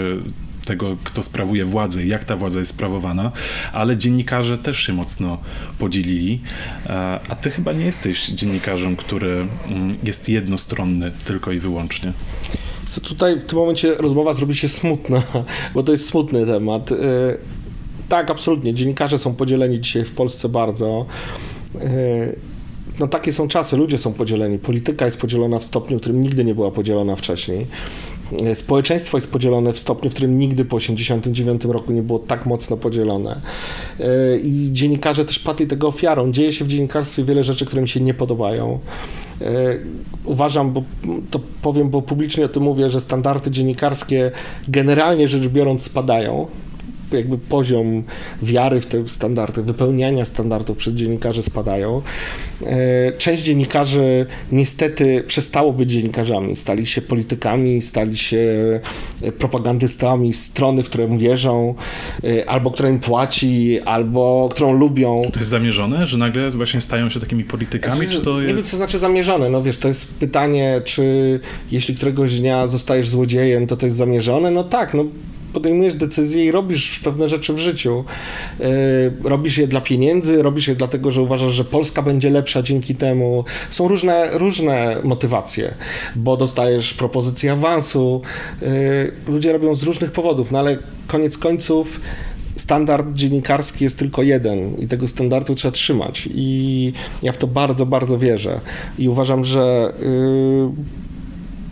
[0.65, 3.32] tego, kto sprawuje władzę i jak ta władza jest sprawowana,
[3.73, 5.38] ale dziennikarze też się mocno
[5.80, 6.41] podzielili.
[6.86, 12.13] E, a ty chyba nie jesteś dziennikarzem, który mm, jest jednostronny tylko i wyłącznie.
[12.88, 15.23] Co tutaj w tym momencie rozmowa zrobi się smutna,
[15.76, 16.91] bo to jest smutny temat.
[16.91, 16.95] E,
[18.10, 18.73] tak, absolutnie.
[18.73, 21.06] Dziennikarze są podzieleni dzisiaj w Polsce bardzo.
[21.82, 22.34] E,
[22.99, 24.60] no takie są czasy, ludzie są podzieleni.
[24.60, 27.67] Polityka jest podzielona w stopniu, w którym nigdy nie była podzielona wcześniej.
[28.45, 32.45] E, społeczeństwo jest podzielone w stopniu, w którym nigdy po 1989 roku nie było tak
[32.45, 33.41] mocno podzielone.
[33.99, 36.31] E, I dziennikarze też padli tego ofiarą.
[36.31, 38.79] Dzieje się w dziennikarstwie wiele rzeczy, które mi się nie podobają.
[39.41, 39.77] E,
[40.25, 40.83] uważam, bo
[41.31, 44.31] to powiem, bo publicznie o tym mówię, że standardy dziennikarskie
[44.67, 46.47] generalnie rzecz biorąc spadają
[47.17, 48.04] jakby poziom
[48.41, 52.02] wiary w te standardy, wypełniania standardów przez dziennikarzy spadają.
[52.65, 58.80] E, część dziennikarzy niestety przestało być dziennikarzami, stali się politykami, stali się
[59.38, 61.76] propagandystami strony, w które wierzą,
[62.23, 65.21] e, albo która im płaci, albo którą lubią.
[65.34, 68.47] To jest zamierzone, że nagle właśnie stają się takimi politykami, znaczy, czy to jest...
[68.47, 71.39] Nie wiem, co znaczy zamierzone, no wiesz, to jest pytanie, czy
[71.71, 74.52] jeśli któregoś dnia zostajesz złodziejem, to to jest zamierzone?
[74.52, 75.06] No tak, no
[75.53, 78.03] podejmujesz decyzje i robisz pewne rzeczy w życiu.
[78.59, 78.63] E,
[79.23, 83.45] robisz je dla pieniędzy, robisz je dlatego, że uważasz, że Polska będzie lepsza dzięki temu.
[83.69, 85.73] Są różne, różne motywacje,
[86.15, 88.21] bo dostajesz propozycję awansu.
[88.61, 91.99] E, ludzie robią z różnych powodów, no ale koniec końców
[92.55, 96.29] standard dziennikarski jest tylko jeden i tego standardu trzeba trzymać.
[96.33, 98.61] I ja w to bardzo, bardzo wierzę.
[98.97, 100.69] I uważam, że yy,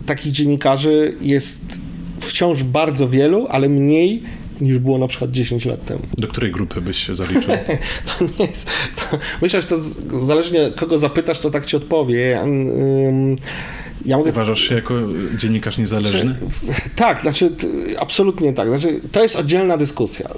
[0.05, 1.81] takich dziennikarzy jest
[2.21, 4.23] wciąż bardzo wielu, ale mniej
[4.61, 6.01] niż było na przykład 10 lat temu.
[6.17, 7.53] Do której grupy byś się zaliczył?
[8.07, 8.69] to nie jest...
[8.95, 9.79] To, myślę, że to
[10.25, 12.45] zależnie kogo zapytasz, to tak ci odpowie.
[14.05, 14.29] Ja mogę...
[14.29, 14.93] Uważasz się jako
[15.37, 16.35] dziennikarz niezależny?
[16.63, 17.51] Znaczy, tak, znaczy
[17.99, 18.67] absolutnie tak.
[18.67, 20.29] Znaczy, to jest oddzielna dyskusja.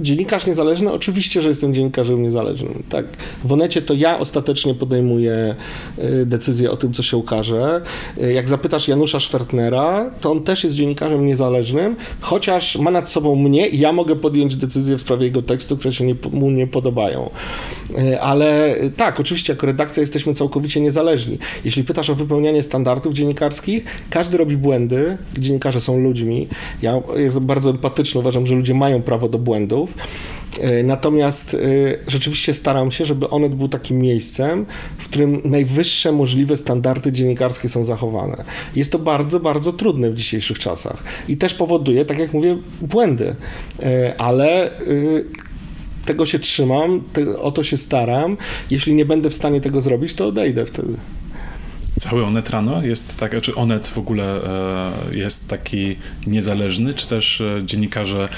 [0.00, 2.82] Dziennikarz niezależny, oczywiście, że jestem dziennikarzem niezależnym.
[2.88, 3.06] Tak.
[3.44, 5.54] W Onecie to ja ostatecznie podejmuję
[5.98, 7.80] y, decyzję o tym, co się ukaże.
[8.22, 13.36] Y, jak zapytasz Janusza Schwertnera, to on też jest dziennikarzem niezależnym, chociaż ma nad sobą
[13.36, 16.66] mnie i ja mogę podjąć decyzję w sprawie jego tekstu, które się nie, mu nie
[16.66, 17.30] podobają.
[17.98, 21.38] Y, ale tak, oczywiście, jako redakcja jesteśmy całkowicie niezależni.
[21.64, 25.18] Jeśli pytasz o wypełnianie standardów dziennikarskich, każdy robi błędy.
[25.38, 26.48] Dziennikarze są ludźmi.
[26.82, 29.94] Ja jestem bardzo empatyczny, uważam, że ludzie mają prawo do błędów.
[30.60, 31.58] E, natomiast e,
[32.06, 34.66] rzeczywiście staram się, żeby Onet był takim miejscem,
[34.98, 38.44] w którym najwyższe możliwe standardy dziennikarskie są zachowane.
[38.76, 43.36] Jest to bardzo, bardzo trudne w dzisiejszych czasach i też powoduje, tak jak mówię, błędy,
[43.82, 44.70] e, ale
[46.04, 47.02] tego się trzymam,
[47.38, 48.36] o to się staram.
[48.70, 50.96] Jeśli nie będę w stanie tego zrobić, to odejdę wtedy.
[52.02, 54.40] Cały Onet rano jest tak, czy Onet w ogóle
[55.12, 58.28] jest taki niezależny, czy też dziennikarze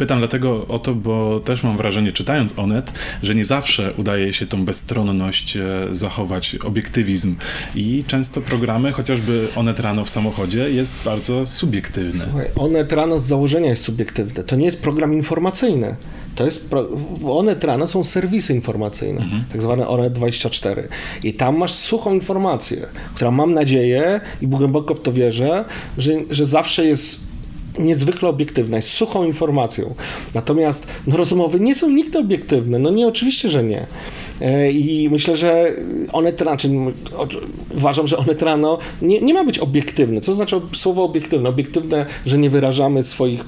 [0.00, 4.46] Pytam dlatego o to, bo też mam wrażenie, czytając Onet, że nie zawsze udaje się
[4.46, 7.36] tą bezstronność e, zachować, obiektywizm.
[7.74, 12.24] I często programy, chociażby Onet rano w samochodzie, jest bardzo subiektywne.
[12.24, 14.44] Słuchaj, Onet rano z założenia jest subiektywne.
[14.44, 15.96] To nie jest program informacyjny.
[16.34, 16.68] To jest,
[17.28, 19.44] Onet rano są serwisy informacyjne, mhm.
[19.52, 20.82] tak zwane Onet24.
[21.24, 25.64] I tam masz suchą informację, która mam nadzieję i głęboko w to wierzę,
[25.98, 27.20] że, że zawsze jest
[27.78, 29.94] niezwykle obiektywna, jest suchą informacją.
[30.34, 32.78] Natomiast no, rozmowy nie są nigdy obiektywne.
[32.78, 33.86] No nie, oczywiście, że nie.
[34.40, 35.72] E, I myślę, że
[36.12, 36.70] one znaczy,
[37.74, 40.20] uważam, że one rano nie, nie ma być obiektywne.
[40.20, 41.48] Co znaczy słowo obiektywne?
[41.48, 43.44] Obiektywne, że nie wyrażamy swoich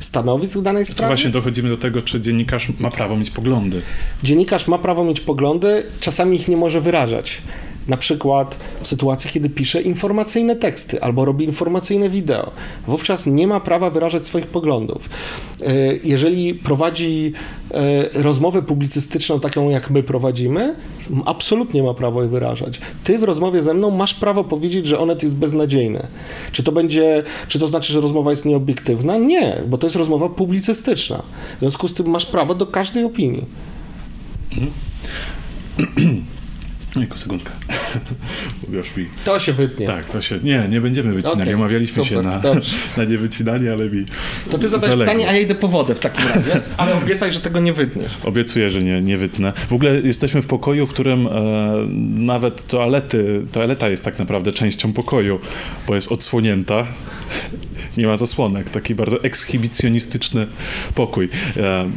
[0.00, 1.00] stanowisk w danej sprawie.
[1.00, 3.82] To właśnie dochodzimy do tego, czy dziennikarz ma prawo mieć poglądy.
[4.22, 7.42] Dziennikarz ma prawo mieć poglądy, czasami ich nie może wyrażać.
[7.88, 12.50] Na przykład w sytuacji, kiedy pisze informacyjne teksty albo robi informacyjne wideo.
[12.86, 15.10] Wówczas nie ma prawa wyrażać swoich poglądów.
[15.62, 17.32] E, jeżeli prowadzi
[17.70, 20.74] e, rozmowę publicystyczną taką, jak my prowadzimy,
[21.24, 22.80] absolutnie ma prawo je wyrażać.
[23.04, 26.06] Ty w rozmowie ze mną masz prawo powiedzieć, że onet jest beznadziejny.
[26.52, 29.16] Czy to będzie, czy to znaczy, że rozmowa jest nieobiektywna?
[29.16, 31.22] Nie, bo to jest rozmowa publicystyczna.
[31.56, 33.44] W związku z tym masz prawo do każdej opinii.
[36.96, 37.50] I sekundkę.
[38.72, 39.06] Już mi.
[39.24, 39.86] To się wytnie.
[39.86, 40.36] Tak, to się.
[40.36, 41.42] Nie, nie będziemy wycinali.
[41.42, 42.40] Okay, Umawialiśmy się na,
[42.96, 44.04] na niewycinanie, ale mi.
[44.50, 46.60] To ty zadajesz pytanie, a ja idę po wodę w takim razie.
[46.76, 48.12] Ale obiecaj, że tego nie wytniesz.
[48.24, 49.52] Obiecuję, że nie, nie wytnę.
[49.68, 51.30] W ogóle jesteśmy w pokoju, w którym e,
[52.20, 55.40] nawet toalety, toaleta jest tak naprawdę częścią pokoju,
[55.86, 56.86] bo jest odsłonięta.
[57.96, 58.70] Nie ma zasłonek.
[58.70, 60.46] Taki bardzo ekshibicjonistyczny
[60.94, 61.28] pokój.
[61.56, 61.90] E,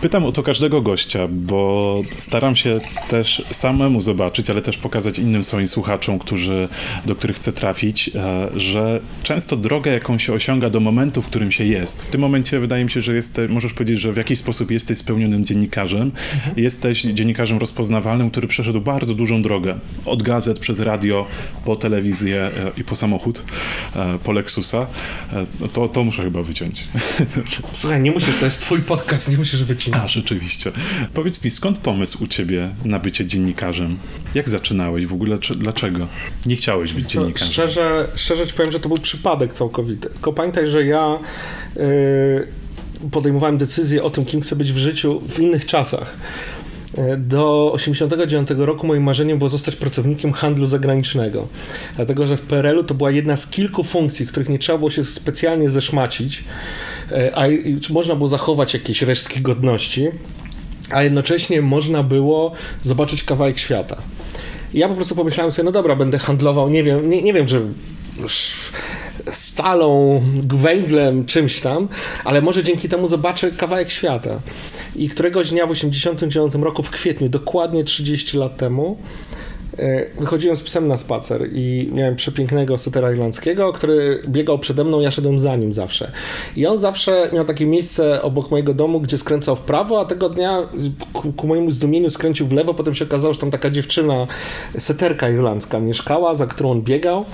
[0.00, 5.44] Pytam o to każdego gościa, bo staram się też samemu zobaczyć, ale też pokazać innym
[5.44, 6.68] swoim słuchaczom, którzy,
[7.06, 11.50] do których chcę trafić, e, że często drogę, jaką się osiąga do momentu, w którym
[11.50, 12.02] się jest.
[12.02, 14.98] W tym momencie wydaje mi się, że jesteś, możesz powiedzieć, że w jakiś sposób jesteś
[14.98, 16.02] spełnionym dziennikarzem.
[16.34, 16.54] Mhm.
[16.56, 19.78] Jesteś dziennikarzem rozpoznawalnym, który przeszedł bardzo dużą drogę.
[20.04, 21.26] Od gazet, przez radio,
[21.64, 23.42] po telewizję e, i po samochód,
[23.96, 24.86] e, po Lexusa.
[25.60, 26.88] No to, to muszę chyba wyciąć.
[27.72, 30.04] Słuchaj, nie musisz, to jest twój podcast, nie musisz wycinać.
[30.04, 30.72] A, rzeczywiście.
[31.14, 33.98] Powiedz mi, skąd pomysł u ciebie na bycie dziennikarzem?
[34.34, 35.38] Jak zaczynałeś w ogóle?
[35.56, 36.08] Dlaczego
[36.46, 37.48] nie chciałeś być dziennikarzem?
[37.48, 40.08] Szczerze, szczerze ci powiem, że to był przypadek całkowity.
[40.08, 41.18] Tylko pamiętaj, że ja
[41.76, 46.16] yy, podejmowałem decyzję o tym, kim chcę być w życiu w innych czasach.
[46.98, 51.48] Y, do 1989 roku moim marzeniem było zostać pracownikiem handlu zagranicznego.
[51.96, 55.04] Dlatego, że w PRL-u to była jedna z kilku funkcji, których nie trzeba było się
[55.04, 56.44] specjalnie zeszmacić.
[57.12, 57.46] E, a
[57.90, 60.08] można było zachować jakieś resztki godności,
[60.90, 63.96] a jednocześnie można było zobaczyć kawałek świata.
[64.74, 67.62] ja po prostu pomyślałem sobie, no dobra, będę handlował, nie wiem, nie, nie wiem, czy
[69.32, 71.88] stalą, węglem, czymś tam,
[72.24, 74.40] ale może dzięki temu zobaczę kawałek świata.
[74.96, 78.98] I któregoś dnia w 1989 roku, w kwietniu, dokładnie 30 lat temu,
[80.20, 85.10] wychodziłem z psem na spacer i miałem przepięknego setera irlandzkiego, który biegał przede mną, ja
[85.10, 86.10] szedłem za nim zawsze.
[86.56, 90.28] I on zawsze miał takie miejsce obok mojego domu, gdzie skręcał w prawo, a tego
[90.28, 90.68] dnia
[91.12, 94.26] ku, ku mojemu zdumieniu skręcił w lewo, potem się okazało, że tam taka dziewczyna,
[94.78, 97.24] seterka irlandzka mieszkała, za którą on biegał.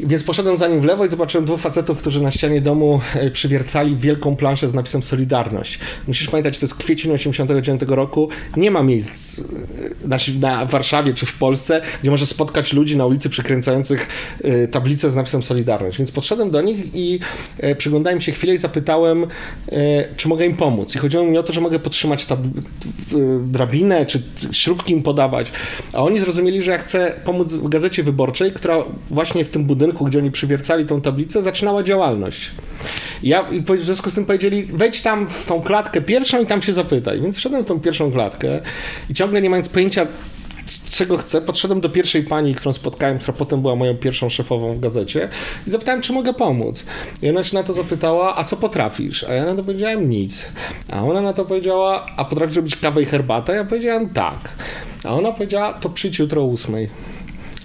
[0.00, 3.30] Więc poszedłem za nim w lewo i zobaczyłem dwóch facetów, którzy na ścianie domu e,
[3.30, 5.78] przywiercali wielką planszę z napisem Solidarność.
[6.06, 8.28] Musisz pamiętać, to jest kwiecień 89 roku.
[8.56, 9.42] Nie ma miejsc e,
[10.08, 14.08] na, na Warszawie czy w Polsce, gdzie możesz spotkać ludzi na ulicy przykręcających
[14.44, 15.98] e, tablicę z napisem Solidarność.
[15.98, 17.20] Więc podszedłem do nich i
[17.78, 19.26] przyglądałem się chwilę i zapytałem,
[20.16, 20.94] czy mogę im pomóc.
[20.94, 22.26] I chodziło mi o to, że mogę podtrzymać
[23.40, 25.52] drabinę, czy śrubki im podawać.
[25.92, 29.87] A oni zrozumieli, że ja chcę pomóc w gazecie wyborczej, która właśnie w tym budynku,
[29.92, 32.50] gdzie oni przywiercali tą tablicę, zaczynała działalność.
[33.22, 36.62] Ja, I w związku z tym powiedzieli, wejdź tam w tą klatkę pierwszą i tam
[36.62, 37.20] się zapytaj.
[37.20, 38.60] Więc wszedłem w tą pierwszą klatkę
[39.10, 40.06] i ciągle nie mając pojęcia,
[40.90, 44.80] czego chcę, podszedłem do pierwszej pani, którą spotkałem, która potem była moją pierwszą szefową w
[44.80, 45.28] gazecie
[45.66, 46.86] i zapytałem, czy mogę pomóc.
[47.22, 49.24] I ona się na to zapytała, a co potrafisz?
[49.24, 50.52] A ja na to powiedziałem nic.
[50.92, 53.54] A ona na to powiedziała, a potrafisz robić kawę i herbatę?
[53.54, 54.38] Ja powiedziałem tak.
[55.04, 56.88] A ona powiedziała, to przyjdź jutro o ósmej.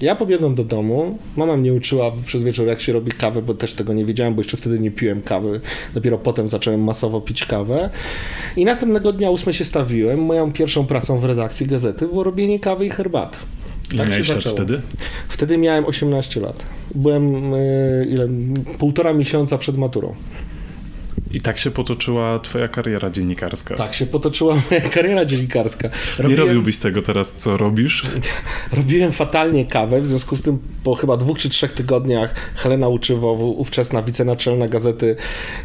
[0.02, 1.18] Ja pobiegłem do domu.
[1.38, 4.42] Mama mnie uczyła przez wieczór, jak się robi kawę, bo też tego nie wiedziałem, bo
[4.42, 5.62] jeszcze wtedy nie piłem kawy.
[5.94, 7.90] Dopiero potem zacząłem masowo pić kawę.
[8.58, 10.20] I następnego dnia ósmej się stawiłem.
[10.20, 13.38] Moją pierwszą pracą w redakcji gazety było robienie kawy i herbaty.
[13.94, 14.82] Ile tak miałeś lat wtedy?
[15.30, 16.66] Wtedy miałem 18 lat.
[16.96, 18.28] Byłem yy, ile,
[18.78, 20.16] półtora miesiąca przed maturą.
[21.32, 23.76] I tak się potoczyła twoja kariera dziennikarska.
[23.76, 25.90] Tak się potoczyła moja kariera dziennikarska.
[26.18, 26.40] Robiłem...
[26.40, 28.04] Nie robiłbyś tego teraz, co robisz?
[28.78, 33.34] Robiłem fatalnie kawę, w związku z tym po chyba dwóch czy trzech tygodniach Helena Uczywo,
[33.34, 35.16] ówczesna wicenaczelna gazety,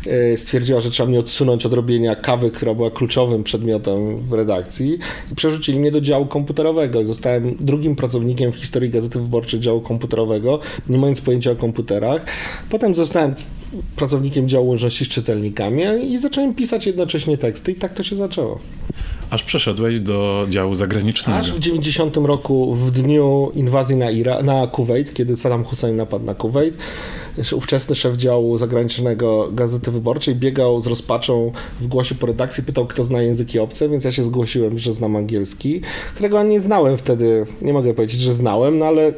[0.07, 4.99] e, stwierdziła, że trzeba mnie odsunąć od robienia kawy, która była kluczowym przedmiotem w redakcji
[5.33, 7.05] i przerzucili mnie do działu komputerowego.
[7.05, 12.25] Zostałem drugim pracownikiem w historii Gazety Wyborczej działu komputerowego, nie mając pojęcia o komputerach.
[12.71, 13.35] Potem zostałem
[13.97, 18.59] pracownikiem działu łączności z czytelnikami i zacząłem pisać jednocześnie teksty i tak to się zaczęło.
[19.31, 21.39] Aż przeszedłeś do działu zagranicznego.
[21.39, 26.25] Aż w 90 roku, w dniu inwazji na, Ira na Kuwait, kiedy Saddam Hussein napadł
[26.25, 26.77] na Kuwait,
[27.53, 33.05] ówczesny szef działu zagranicznego Gazety Wyborczej biegał z rozpaczą w głosie po redakcji, pytał, kto
[33.05, 35.81] zna języki obce, więc ja się zgłosiłem, że znam angielski,
[36.15, 39.13] którego nie znałem wtedy, nie mogę powiedzieć, że znałem, no ale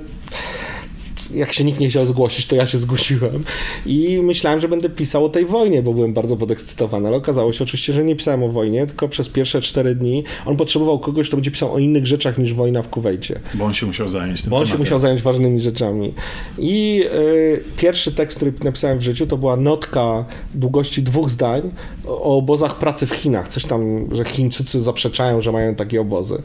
[1.34, 3.44] jak się nikt nie chciał zgłosić, to ja się zgłosiłem
[3.86, 7.64] i myślałem, że będę pisał o tej wojnie, bo byłem bardzo podekscytowany, ale okazało się
[7.64, 11.36] oczywiście, że nie pisałem o wojnie, tylko przez pierwsze cztery dni on potrzebował kogoś, kto
[11.36, 13.40] będzie pisał o innych rzeczach niż wojna w Kuwejcie.
[13.54, 14.78] Bo on się musiał zająć tym Bo on tematem.
[14.78, 16.14] się musiał zająć ważnymi rzeczami.
[16.58, 21.70] I y, pierwszy tekst, który napisałem w życiu, to była notka długości dwóch zdań
[22.06, 23.48] o obozach pracy w Chinach.
[23.48, 26.42] Coś tam, że Chińczycy zaprzeczają, że mają takie obozy.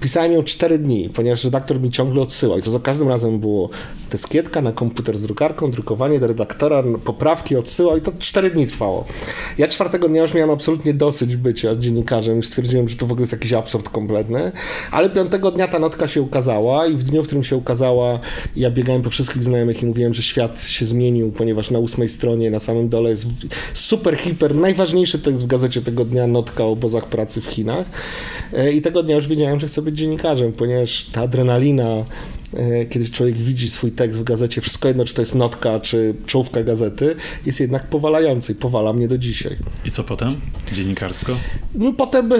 [0.00, 3.70] Pisałem ją cztery dni, ponieważ redaktor mi ciągle odsyłał i to za każdym razem było
[4.10, 9.04] dyskietka na komputer z drukarką, drukowanie do redaktora, poprawki odsyłał i to cztery dni trwało.
[9.58, 13.12] Ja czwartego dnia już miałem absolutnie dosyć bycia z dziennikarzem, już stwierdziłem, że to w
[13.12, 14.52] ogóle jest jakiś absurd kompletny,
[14.90, 18.20] ale piątego dnia ta notka się ukazała i w dniu, w którym się ukazała,
[18.56, 22.50] ja biegałem po wszystkich znajomych i mówiłem, że świat się zmienił, ponieważ na ósmej stronie,
[22.50, 23.26] na samym dole jest
[23.74, 27.86] super, hiper, najważniejszy tekst w gazecie tego dnia, notka o obozach pracy w Chinach
[28.52, 32.04] e, i tego dnia już wiedziałem, że chcę być dziennikarzem, ponieważ ta adrenalina,
[32.54, 36.14] e, kiedy człowiek widzi swój tekst w gazecie, wszystko jedno, czy to jest notka, czy
[36.26, 39.56] czołówka gazety, jest jednak powalający i powala mnie do dzisiaj.
[39.84, 40.40] I co potem?
[40.72, 41.36] Dziennikarsko?
[41.74, 42.38] No, potem e,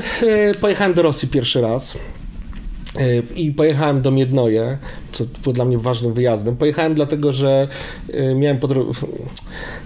[0.60, 1.98] pojechałem do Rosji pierwszy raz.
[2.98, 4.78] E, I pojechałem do Miednoje,
[5.12, 6.56] co było dla mnie ważnym wyjazdem.
[6.56, 7.68] Pojechałem dlatego, że
[8.34, 8.92] miałem podro-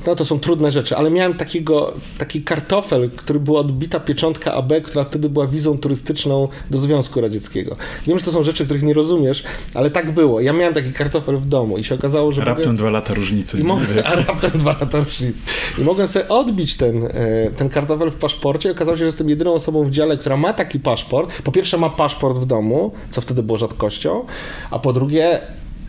[0.06, 4.72] no to są trudne rzeczy, ale miałem takiego, taki kartofel, który była odbita pieczątka AB,
[4.82, 7.76] która wtedy była wizą turystyczną do Związku Radzieckiego.
[8.06, 9.44] Wiem, że to są rzeczy, których nie rozumiesz,
[9.74, 10.40] ale tak było.
[10.40, 12.42] Ja miałem taki kartofel w domu i się okazało, że...
[12.42, 12.78] Raptem mogę...
[12.78, 13.60] dwa lata różnicy.
[13.60, 13.86] I mogę...
[14.06, 15.42] A raptem dwa lata różnicy.
[15.78, 17.10] I mogłem sobie odbić ten, e,
[17.56, 20.80] ten kartofel w paszporcie okazało się, że jestem jedyną osobą w dziale, która ma taki
[20.80, 21.42] paszport.
[21.42, 24.24] Po pierwsze ma paszport w domu, co wtedy było rzadkością,
[24.70, 25.40] a po drugie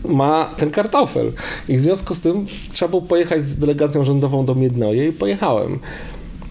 [0.06, 1.32] ma ten kartofel.
[1.67, 5.80] I w związku z tym trzeba było pojechać z delegacją rządową do Miednoje i pojechałem.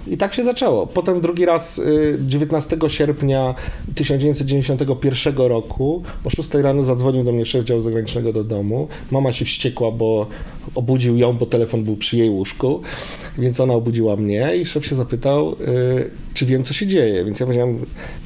[0.07, 0.87] I tak się zaczęło.
[0.87, 1.81] Potem drugi raz
[2.21, 3.55] 19 y, sierpnia
[3.95, 8.89] 1991 roku o 6 rano zadzwonił do mnie szef działu zagranicznego do domu.
[9.11, 10.27] Mama się wściekła, bo
[10.75, 12.81] obudził ją, bo telefon był przy jej łóżku,
[13.39, 17.25] więc ona obudziła mnie i szef się zapytał, y, czy wiem, co się dzieje.
[17.25, 17.79] Więc ja powiedziałem,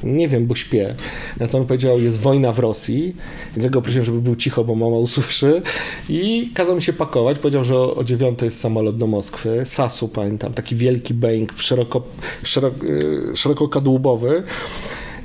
[0.03, 0.95] nie wiem, bo śpię.
[1.39, 3.15] Na co on powiedział, jest wojna w Rosji,
[3.55, 5.61] więc ja go prosiłem, żeby był cicho, bo mama usłyszy
[6.09, 7.39] i kazał mi się pakować.
[7.39, 12.03] Powiedział, że o, o 9 jest samolot do Moskwy, Sasu pamiętam, taki wielki Boeing, szeroko,
[12.43, 14.43] szeroko, y, szerokokadłubowy.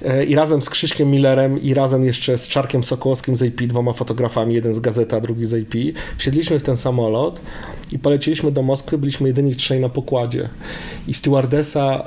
[0.04, 3.92] E, i razem z Krzyśkiem Millerem i razem jeszcze z Czarkiem Sokołowskim z AP, dwoma
[3.92, 5.74] fotografami, jeden z gazety, a drugi z AP,
[6.18, 7.40] wsiedliśmy w ten samolot
[7.92, 10.48] i polecieliśmy do Moskwy, byliśmy jedyni trzej na pokładzie.
[11.08, 12.06] I stewardesa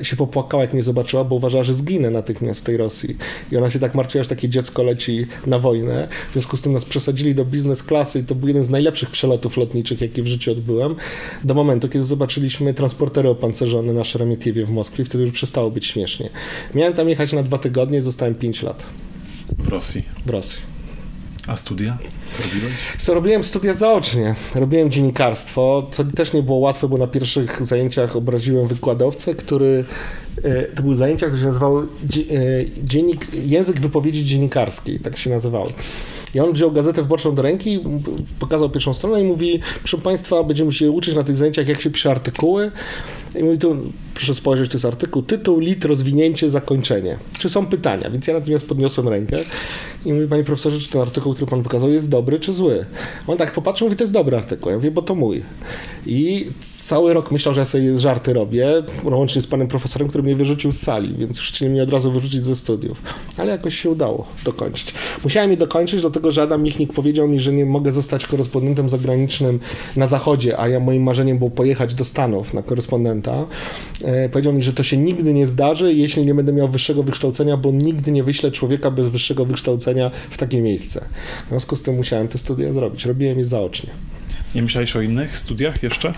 [0.00, 3.16] e, się popłakała, jak mnie zobaczyła, bo uważała, że zginę natychmiast w tej Rosji.
[3.52, 6.08] I ona się tak martwiła, że takie dziecko leci na wojnę.
[6.30, 9.10] W związku z tym nas przesadzili do biznes klasy i to był jeden z najlepszych
[9.10, 10.94] przelotów lotniczych, jakie w życiu odbyłem.
[11.44, 16.30] Do momentu, kiedy zobaczyliśmy transportery opancerzone na Szeremietiewie w Moskwie, wtedy już przestało być śmiesznie.
[16.74, 18.86] Miałem tam jechać na dwa tygodnie, zostałem pięć lat
[19.58, 20.02] W Rosji.
[20.26, 20.58] w Rosji.
[21.46, 21.98] A studia?
[22.32, 22.72] Co robiłeś?
[22.98, 24.34] Co robiłem studia zaocznie.
[24.54, 29.84] Robiłem dziennikarstwo, co też nie było łatwe, bo na pierwszych zajęciach obraziłem wykładowcę, który.
[30.44, 31.86] e, To były zajęcia, które się nazywały e,
[32.84, 35.70] dziennik, język wypowiedzi dziennikarskiej, tak się nazywały.
[36.34, 37.80] I on wziął gazetę wyborczą do ręki,
[38.38, 41.90] pokazał pierwszą stronę i mówi: Proszę Państwa, będziemy się uczyć na tych zajęciach, jak się
[41.90, 42.70] pisze artykuły.
[43.36, 43.76] I mówi tu,
[44.16, 47.16] proszę spojrzeć, to jest artykuł, tytuł, lit, rozwinięcie, zakończenie.
[47.38, 48.10] Czy są pytania?
[48.10, 49.38] Więc ja natomiast podniosłem rękę
[50.04, 52.86] i mówi, panie profesorze, czy ten artykuł, który pan pokazał, jest dobry czy zły?
[53.26, 54.70] On tak popatrzył mówi, to jest dobry artykuł.
[54.70, 55.42] Ja mówię, bo to mój.
[56.06, 60.36] I cały rok myślał, że ja sobie żarty robię, łącznie z panem profesorem, który mnie
[60.36, 63.02] wyrzucił z sali, więc już chcieli mnie od razu wyrzucić ze studiów.
[63.36, 64.94] Ale jakoś się udało dokończyć.
[65.24, 69.60] Musiałem je dokończyć, dlatego że Adam Michnik powiedział mi, że nie mogę zostać korespondentem zagranicznym
[69.96, 73.46] na zachodzie, a ja moim marzeniem było pojechać do Stanów na korespondenta.
[74.06, 77.56] E, powiedział mi, że to się nigdy nie zdarzy, jeśli nie będę miał wyższego wykształcenia,
[77.56, 81.04] bo nigdy nie wyślę człowieka bez wyższego wykształcenia w takie miejsce.
[81.46, 83.04] W związku z tym musiałem te studia zrobić.
[83.04, 83.90] Robiłem je zaocznie.
[84.54, 86.14] Nie myślałeś o innych studiach jeszcze?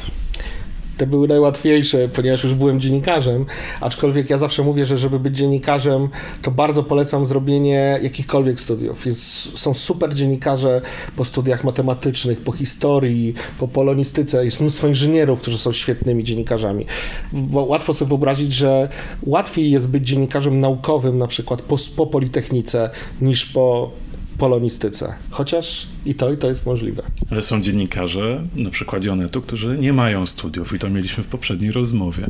[0.98, 3.46] Te były najłatwiejsze, ponieważ już byłem dziennikarzem,
[3.80, 6.08] aczkolwiek ja zawsze mówię, że żeby być dziennikarzem,
[6.42, 9.06] to bardzo polecam zrobienie jakichkolwiek studiów.
[9.06, 10.80] Jest, są super dziennikarze
[11.16, 16.86] po studiach matematycznych, po historii, po polonistyce, jest mnóstwo inżynierów, którzy są świetnymi dziennikarzami.
[17.32, 18.88] Bo łatwo sobie wyobrazić, że
[19.22, 22.90] łatwiej jest być dziennikarzem naukowym na przykład po, po Politechnice
[23.20, 23.90] niż po
[24.38, 25.14] polonistyce.
[25.30, 27.02] Chociaż i to, i to jest możliwe.
[27.30, 31.72] Ale są dziennikarze, na przykładzie Onetu, którzy nie mają studiów i to mieliśmy w poprzedniej
[31.72, 32.26] rozmowie.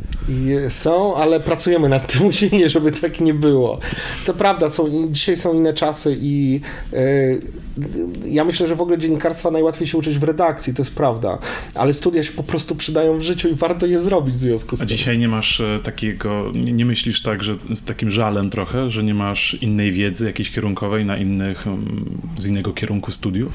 [0.69, 3.79] Są, ale pracujemy nad tym usilnie, żeby tak nie było.
[4.25, 7.41] To prawda, są, dzisiaj są inne czasy i yy,
[8.25, 11.39] ja myślę, że w ogóle dziennikarstwa najłatwiej się uczyć w redakcji, to jest prawda,
[11.75, 14.81] ale studia się po prostu przydają w życiu i warto je zrobić w związku z
[14.81, 14.97] A tym.
[14.97, 19.03] dzisiaj nie masz e, takiego, nie, nie myślisz tak, że z takim żalem trochę, że
[19.03, 21.98] nie masz innej wiedzy jakiejś kierunkowej na innych, mm,
[22.37, 23.51] z innego kierunku studiów?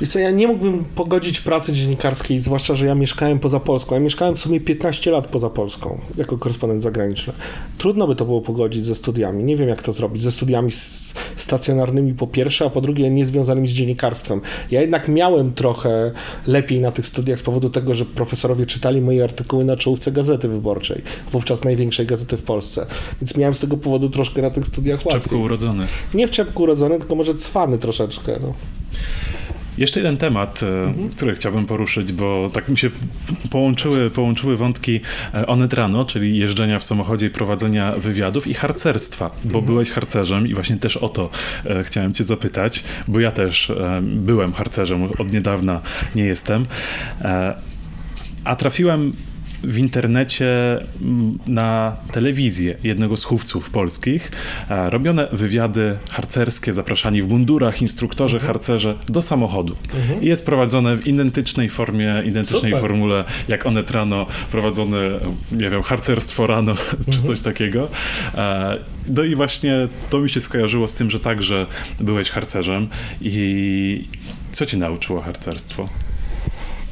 [0.00, 3.94] Wiesz co, ja nie mógłbym pogodzić pracy dziennikarskiej, zwłaszcza, że ja mieszkałem poza Polską.
[3.94, 7.32] Ja mieszkałem w sumie 15 lat poza Polską, jako korespondent zagraniczny.
[7.78, 9.44] Trudno by to było pogodzić ze studiami.
[9.44, 10.22] Nie wiem, jak to zrobić.
[10.22, 10.70] Ze studiami
[11.36, 14.40] stacjonarnymi po pierwsze, a po drugie nie związanymi z dziennikarstwem.
[14.70, 16.12] Ja jednak miałem trochę
[16.46, 20.48] lepiej na tych studiach z powodu tego, że profesorowie czytali moje artykuły na czołówce Gazety
[20.48, 21.02] Wyborczej,
[21.32, 22.86] wówczas największej gazety w Polsce.
[23.20, 25.38] Więc miałem z tego powodu troszkę na tych studiach Czepku łatwiej.
[25.38, 25.86] urodzony.
[26.14, 28.38] Nie w czepku urodzony, tylko może cwany troszeczkę.
[28.42, 28.54] No.
[29.78, 32.90] Jeszcze jeden temat, e, który chciałbym poruszyć, bo tak mi się
[33.50, 35.00] połączyły, połączyły wątki
[35.34, 40.46] e, Onet Rano, czyli jeżdżenia w samochodzie i prowadzenia wywiadów i harcerstwa, bo byłeś harcerzem
[40.46, 41.30] i właśnie też o to
[41.66, 43.72] e, chciałem cię zapytać, bo ja też
[44.02, 45.80] byłem harcerzem, od niedawna
[46.14, 46.66] nie jestem.
[48.44, 49.12] A trafiłem
[49.62, 50.46] w internecie
[51.02, 54.32] mm, na telewizję jednego z chówców polskich.
[54.68, 59.76] Robione wywiady harcerskie, zapraszani w mundurach, instruktorzy, harcerze do samochodu.
[60.20, 62.80] I jest prowadzone w identycznej formie, identycznej Super.
[62.80, 64.98] formule jak Onet Rano, prowadzone,
[65.52, 66.74] nie wiem, harcerstwo rano,
[67.12, 67.88] czy coś takiego.
[69.08, 71.66] No i właśnie to mi się skojarzyło z tym, że także
[72.00, 72.88] byłeś harcerzem
[73.20, 74.04] i
[74.52, 75.84] co cię nauczyło harcerstwo?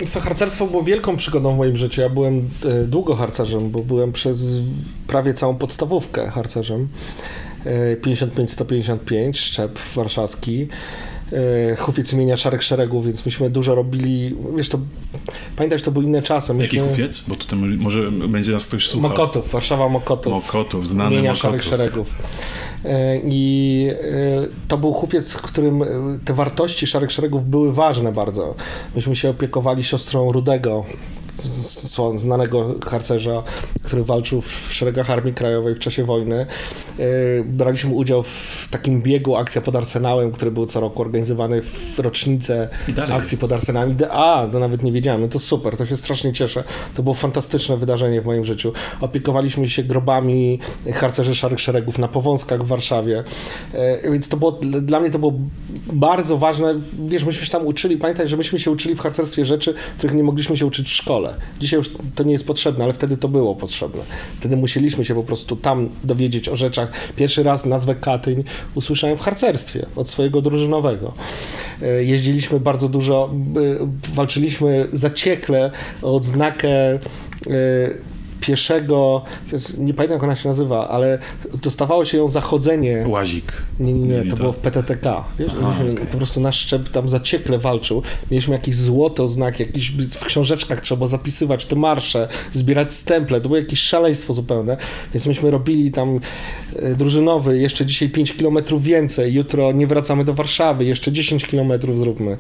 [0.05, 2.01] Co, harcerstwo było wielką przygodą w moim życiu.
[2.01, 4.61] Ja byłem e, długo harcerzem, bo byłem przez
[5.07, 6.89] prawie całą podstawówkę harcerzem.
[7.65, 10.69] E, 55-155, szczep warszawski.
[11.33, 14.37] E, Hufiec imienia Szarek Szeregów, więc myśmy dużo robili.
[14.57, 14.79] Wiesz, to
[15.57, 16.53] pamiętasz, to były inne czasy.
[16.53, 17.25] Jaki Myśmy, hufiec?
[17.29, 19.11] Bo tutaj może będzie nas ktoś słuchał.
[19.11, 20.33] Mokotów, Warszawa Mokotów.
[20.33, 21.43] Mokotów, znany imienia Mokotów.
[21.43, 22.09] Szarych Szeregów.
[22.85, 25.85] E, I e, to był hufiec, w którym
[26.25, 28.55] te wartości Szarych Szeregów były ważne bardzo.
[28.95, 30.85] Myśmy się opiekowali siostrą Rudego,
[32.17, 33.43] znanego harcerza,
[33.83, 36.47] który walczył w szeregach Armii Krajowej w czasie wojny.
[36.99, 37.07] E,
[37.45, 42.69] Braliśmy udział w takim biegu Akcja pod Arsenałem, który był co roku organizowany w rocznicę
[42.99, 43.41] akcji jest.
[43.41, 43.97] pod Arsenałem.
[44.11, 45.21] A, to nawet nie wiedziałem.
[45.21, 46.65] No to super, to się strasznie cieszę.
[46.95, 48.73] To było fantastyczne wydarzenie w moim życiu.
[49.01, 50.59] Opiekowaliśmy się grobami
[50.95, 53.25] harcerzy Szarych Szeregów na Powązkach w Warszawie.
[53.73, 55.33] E, Więc to było, dla dla mnie to było
[55.93, 56.75] bardzo ważne.
[57.09, 60.23] Wiesz, myśmy się tam uczyli, pamiętaj, że myśmy się uczyli w harcerstwie rzeczy, których nie
[60.23, 61.26] mogliśmy się uczyć w szkole.
[61.27, 61.47] Szkole.
[61.61, 64.03] Dzisiaj już to nie jest potrzebne, ale wtedy to było potrzebne.
[64.41, 66.93] Wtedy musieliśmy się po prostu tam dowiedzieć o rzeczach.
[67.17, 71.13] Pierwszy raz nazwę Katyń usłyszałem w harcerstwie od swojego drużynowego.
[71.83, 73.31] E, jeździliśmy bardzo dużo,
[73.83, 75.71] e, walczyliśmy zaciekle
[76.03, 76.99] o odznakę e,
[78.47, 79.23] pieszego,
[79.79, 81.19] nie pamiętam jak ona się nazywa, ale
[81.63, 83.05] dostawało się ją zachodzenie.
[83.09, 83.53] Łazik.
[83.81, 85.25] Nie, nie, nie, to było w PTTK.
[85.39, 86.07] Wiesz, Aha, okay.
[86.07, 88.03] Po prostu nasz szczep tam zaciekle walczył.
[88.31, 93.41] Mieliśmy jakieś złote oznaki, jakieś w książeczkach trzeba zapisywać te marsze, zbierać stemple.
[93.41, 94.77] To było jakieś szaleństwo zupełne.
[95.15, 96.21] Więc myśmy robili tam
[96.77, 101.73] e, drużynowy, jeszcze dzisiaj 5 km więcej, jutro nie wracamy do Warszawy, jeszcze 10 km
[101.95, 102.37] zróbmy.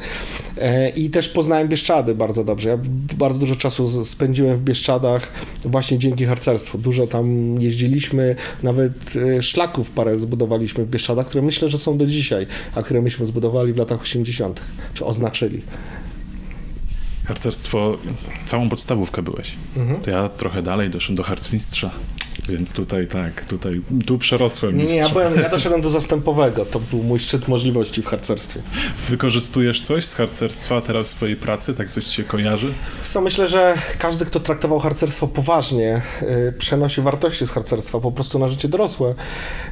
[0.58, 2.68] E, I też poznałem Bieszczady bardzo dobrze.
[2.68, 2.78] Ja
[3.18, 5.32] bardzo dużo czasu spędziłem w Bieszczadach
[5.64, 6.78] właśnie właśnie dzięki harcerstwu.
[6.78, 12.06] Dużo tam jeździliśmy, nawet e, szlaków parę zbudowaliśmy w Bieszczadach, które myślę, że są do
[12.06, 14.60] dzisiaj, a które myśmy zbudowali w latach 80.,
[14.94, 15.62] czy oznaczyli.
[17.24, 17.98] Harcerstwo,
[18.44, 19.54] całą podstawówkę byłeś.
[19.76, 20.00] Mhm.
[20.00, 21.90] To ja trochę dalej doszedłem do harcmistrza.
[22.48, 26.80] Więc tutaj tak, tutaj, tu przerosłem Nie, nie, ja, byłem, ja doszedłem do zastępowego, to
[26.80, 28.60] był mój szczyt możliwości w harcerstwie.
[29.08, 32.72] Wykorzystujesz coś z harcerstwa teraz w swojej pracy, tak coś ci się kojarzy?
[33.02, 38.38] Co, myślę, że każdy, kto traktował harcerstwo poważnie, yy, przenosi wartości z harcerstwa po prostu
[38.38, 39.14] na życie dorosłe.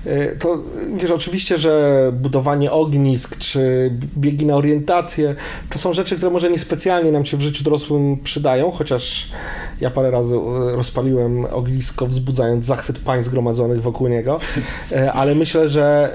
[0.04, 0.62] Yy, to
[0.96, 5.34] wiesz, oczywiście, że budowanie ognisk, czy biegi na orientację,
[5.70, 9.28] to są rzeczy, które może niespecjalnie nam się w życiu dorosłym przydają, chociaż
[9.80, 14.40] ja parę razy y, rozpaliłem ognisko wzbudzając zachwyt pań zgromadzonych wokół niego,
[14.92, 16.12] e, ale myślę, że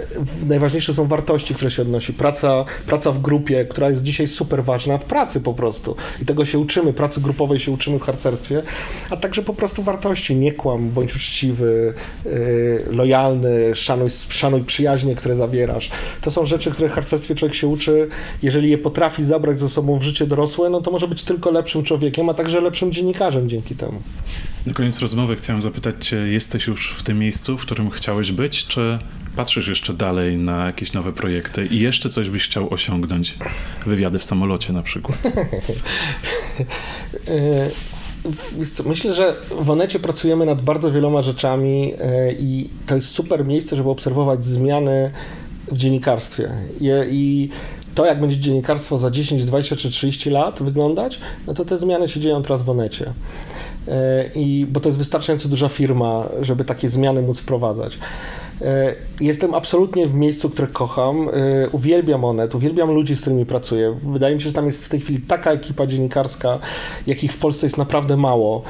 [0.48, 2.14] najważniejsze są wartości, które się odnosi.
[2.14, 5.96] Praca, praca w grupie, która jest dzisiaj super ważna w pracy po prostu.
[6.22, 8.64] I tego się uczymy, pracy grupowej się uczymy w harcerstwie,
[9.10, 10.36] a także po prostu wartości.
[10.36, 11.94] Nie kłam, bądź uczciwy,
[12.26, 12.30] e,
[12.92, 15.90] lojalny, szanuj, szanuj przyjaźnie, które zawierasz.
[16.22, 18.08] To są rzeczy, które w harcerstwie człowiek się uczy.
[18.44, 21.84] Jeżeli je potrafi zabrać ze sobą w życie dorosłe, no to może być tylko lepszym
[21.84, 24.02] człowiekiem, a także lepszym dziennikarzem dzięki temu.
[24.66, 28.66] Na koniec rozmowy chciałem zapytać Cię, jesteś już w tym miejscu, w którym chciałeś być,
[28.66, 29.00] czy
[29.36, 33.38] patrzysz jeszcze dalej na jakieś nowe projekty i jeszcze coś byś chciał osiągnąć?
[33.86, 35.20] Wywiady w samolocie na przykład.
[37.28, 37.70] E,
[38.86, 43.76] myślę, że w Onecie pracujemy nad bardzo wieloma rzeczami e, i to jest super miejsce,
[43.76, 45.12] żeby obserwować zmiany
[45.72, 46.52] w dziennikarstwie.
[47.10, 47.50] I
[47.96, 52.08] to, jak będzie dziennikarstwo za 10, 20 czy 30 lat wyglądać, no to te zmiany
[52.08, 53.14] się dzieją teraz w Onecie.
[53.88, 58.00] E, I, bo to jest wystarczająco duża firma, żeby takie zmiany móc wprowadzać.
[58.62, 61.30] E, jestem absolutnie w miejscu, które kocham.
[61.30, 63.98] E, uwielbiam Onet, uwielbiam ludzi, z którymi pracuję.
[64.04, 66.60] Wydaje mi się, że tam jest w tej chwili taka ekipa dziennikarska,
[67.08, 68.64] jakich w Polsce jest naprawdę mało.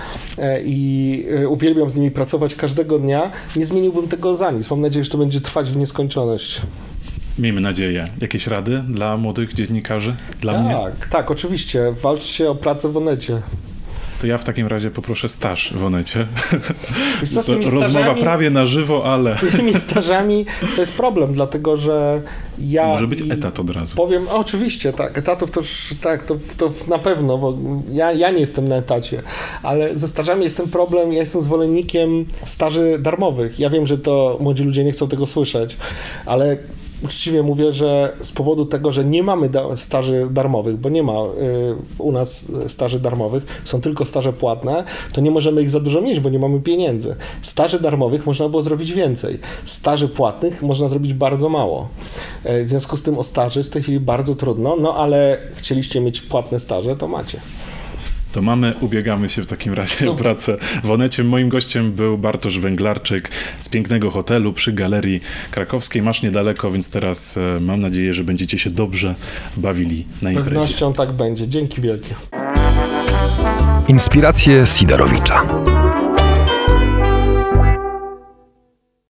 [0.64, 3.32] I uwielbiam z nimi pracować każdego dnia.
[3.56, 4.72] Nie zmieniłbym tego za nic.
[4.72, 6.62] Mam nadzieję, że to będzie trwać w nieskończoność.
[7.40, 8.08] Miejmy nadzieję.
[8.22, 10.16] Jakieś rady dla młodych dziennikarzy?
[10.42, 10.76] Dla tak, mnie?
[10.76, 11.94] Tak, tak, oczywiście.
[12.02, 13.42] Walczcie o pracę w Onecie.
[14.20, 16.28] To ja w takim razie poproszę staż w Onecie.
[17.34, 19.38] Co, to rozmowa prawie na żywo, ale...
[19.38, 20.46] Z tymi stażami
[20.76, 22.22] to jest problem, dlatego że
[22.60, 22.88] ja...
[22.88, 23.96] Może być etat od razu.
[23.96, 27.58] Powiem, oczywiście, tak, etatów to już, tak, to, to na pewno, bo
[27.92, 29.22] ja, ja nie jestem na etacie,
[29.64, 33.60] ale ze stażami jest ten problem, ja jestem zwolennikiem staży darmowych.
[33.60, 35.78] Ja wiem, że to młodzi ludzie nie chcą tego słyszeć,
[36.26, 36.58] ale
[37.04, 41.14] uczciwie mówię, że z powodu tego, że nie mamy da staży darmowych, bo nie ma
[41.14, 44.84] y, u nas staży darmowych, są tylko staże płatne,
[45.14, 47.16] to nie możemy ich za dużo mieć, bo nie mamy pieniędzy.
[47.42, 49.40] Staży darmowych można było zrobić więcej.
[49.66, 51.88] Staży płatnych można zrobić bardzo mało.
[52.46, 56.02] Y, w związku z tym o staży w tej chwili bardzo trudno, no ale chcieliście
[56.02, 57.40] mieć płatne staże, to macie.
[58.32, 61.24] To mamy, ubiegamy się w takim razie o pracę w Onecie.
[61.24, 65.22] Moim gościem był Bartosz Węglarczyk z pięknego hotelu przy Galerii
[65.52, 66.02] Krakowskiej.
[66.02, 69.16] Masz niedaleko, więc teraz e, mam nadzieję, że będziecie się dobrze
[69.58, 70.50] bawili na imprezie.
[70.50, 71.48] Z pewnością tak będzie.
[71.48, 72.16] Dzięki wielkie.
[73.88, 75.46] Inspiracje Sidorowicza.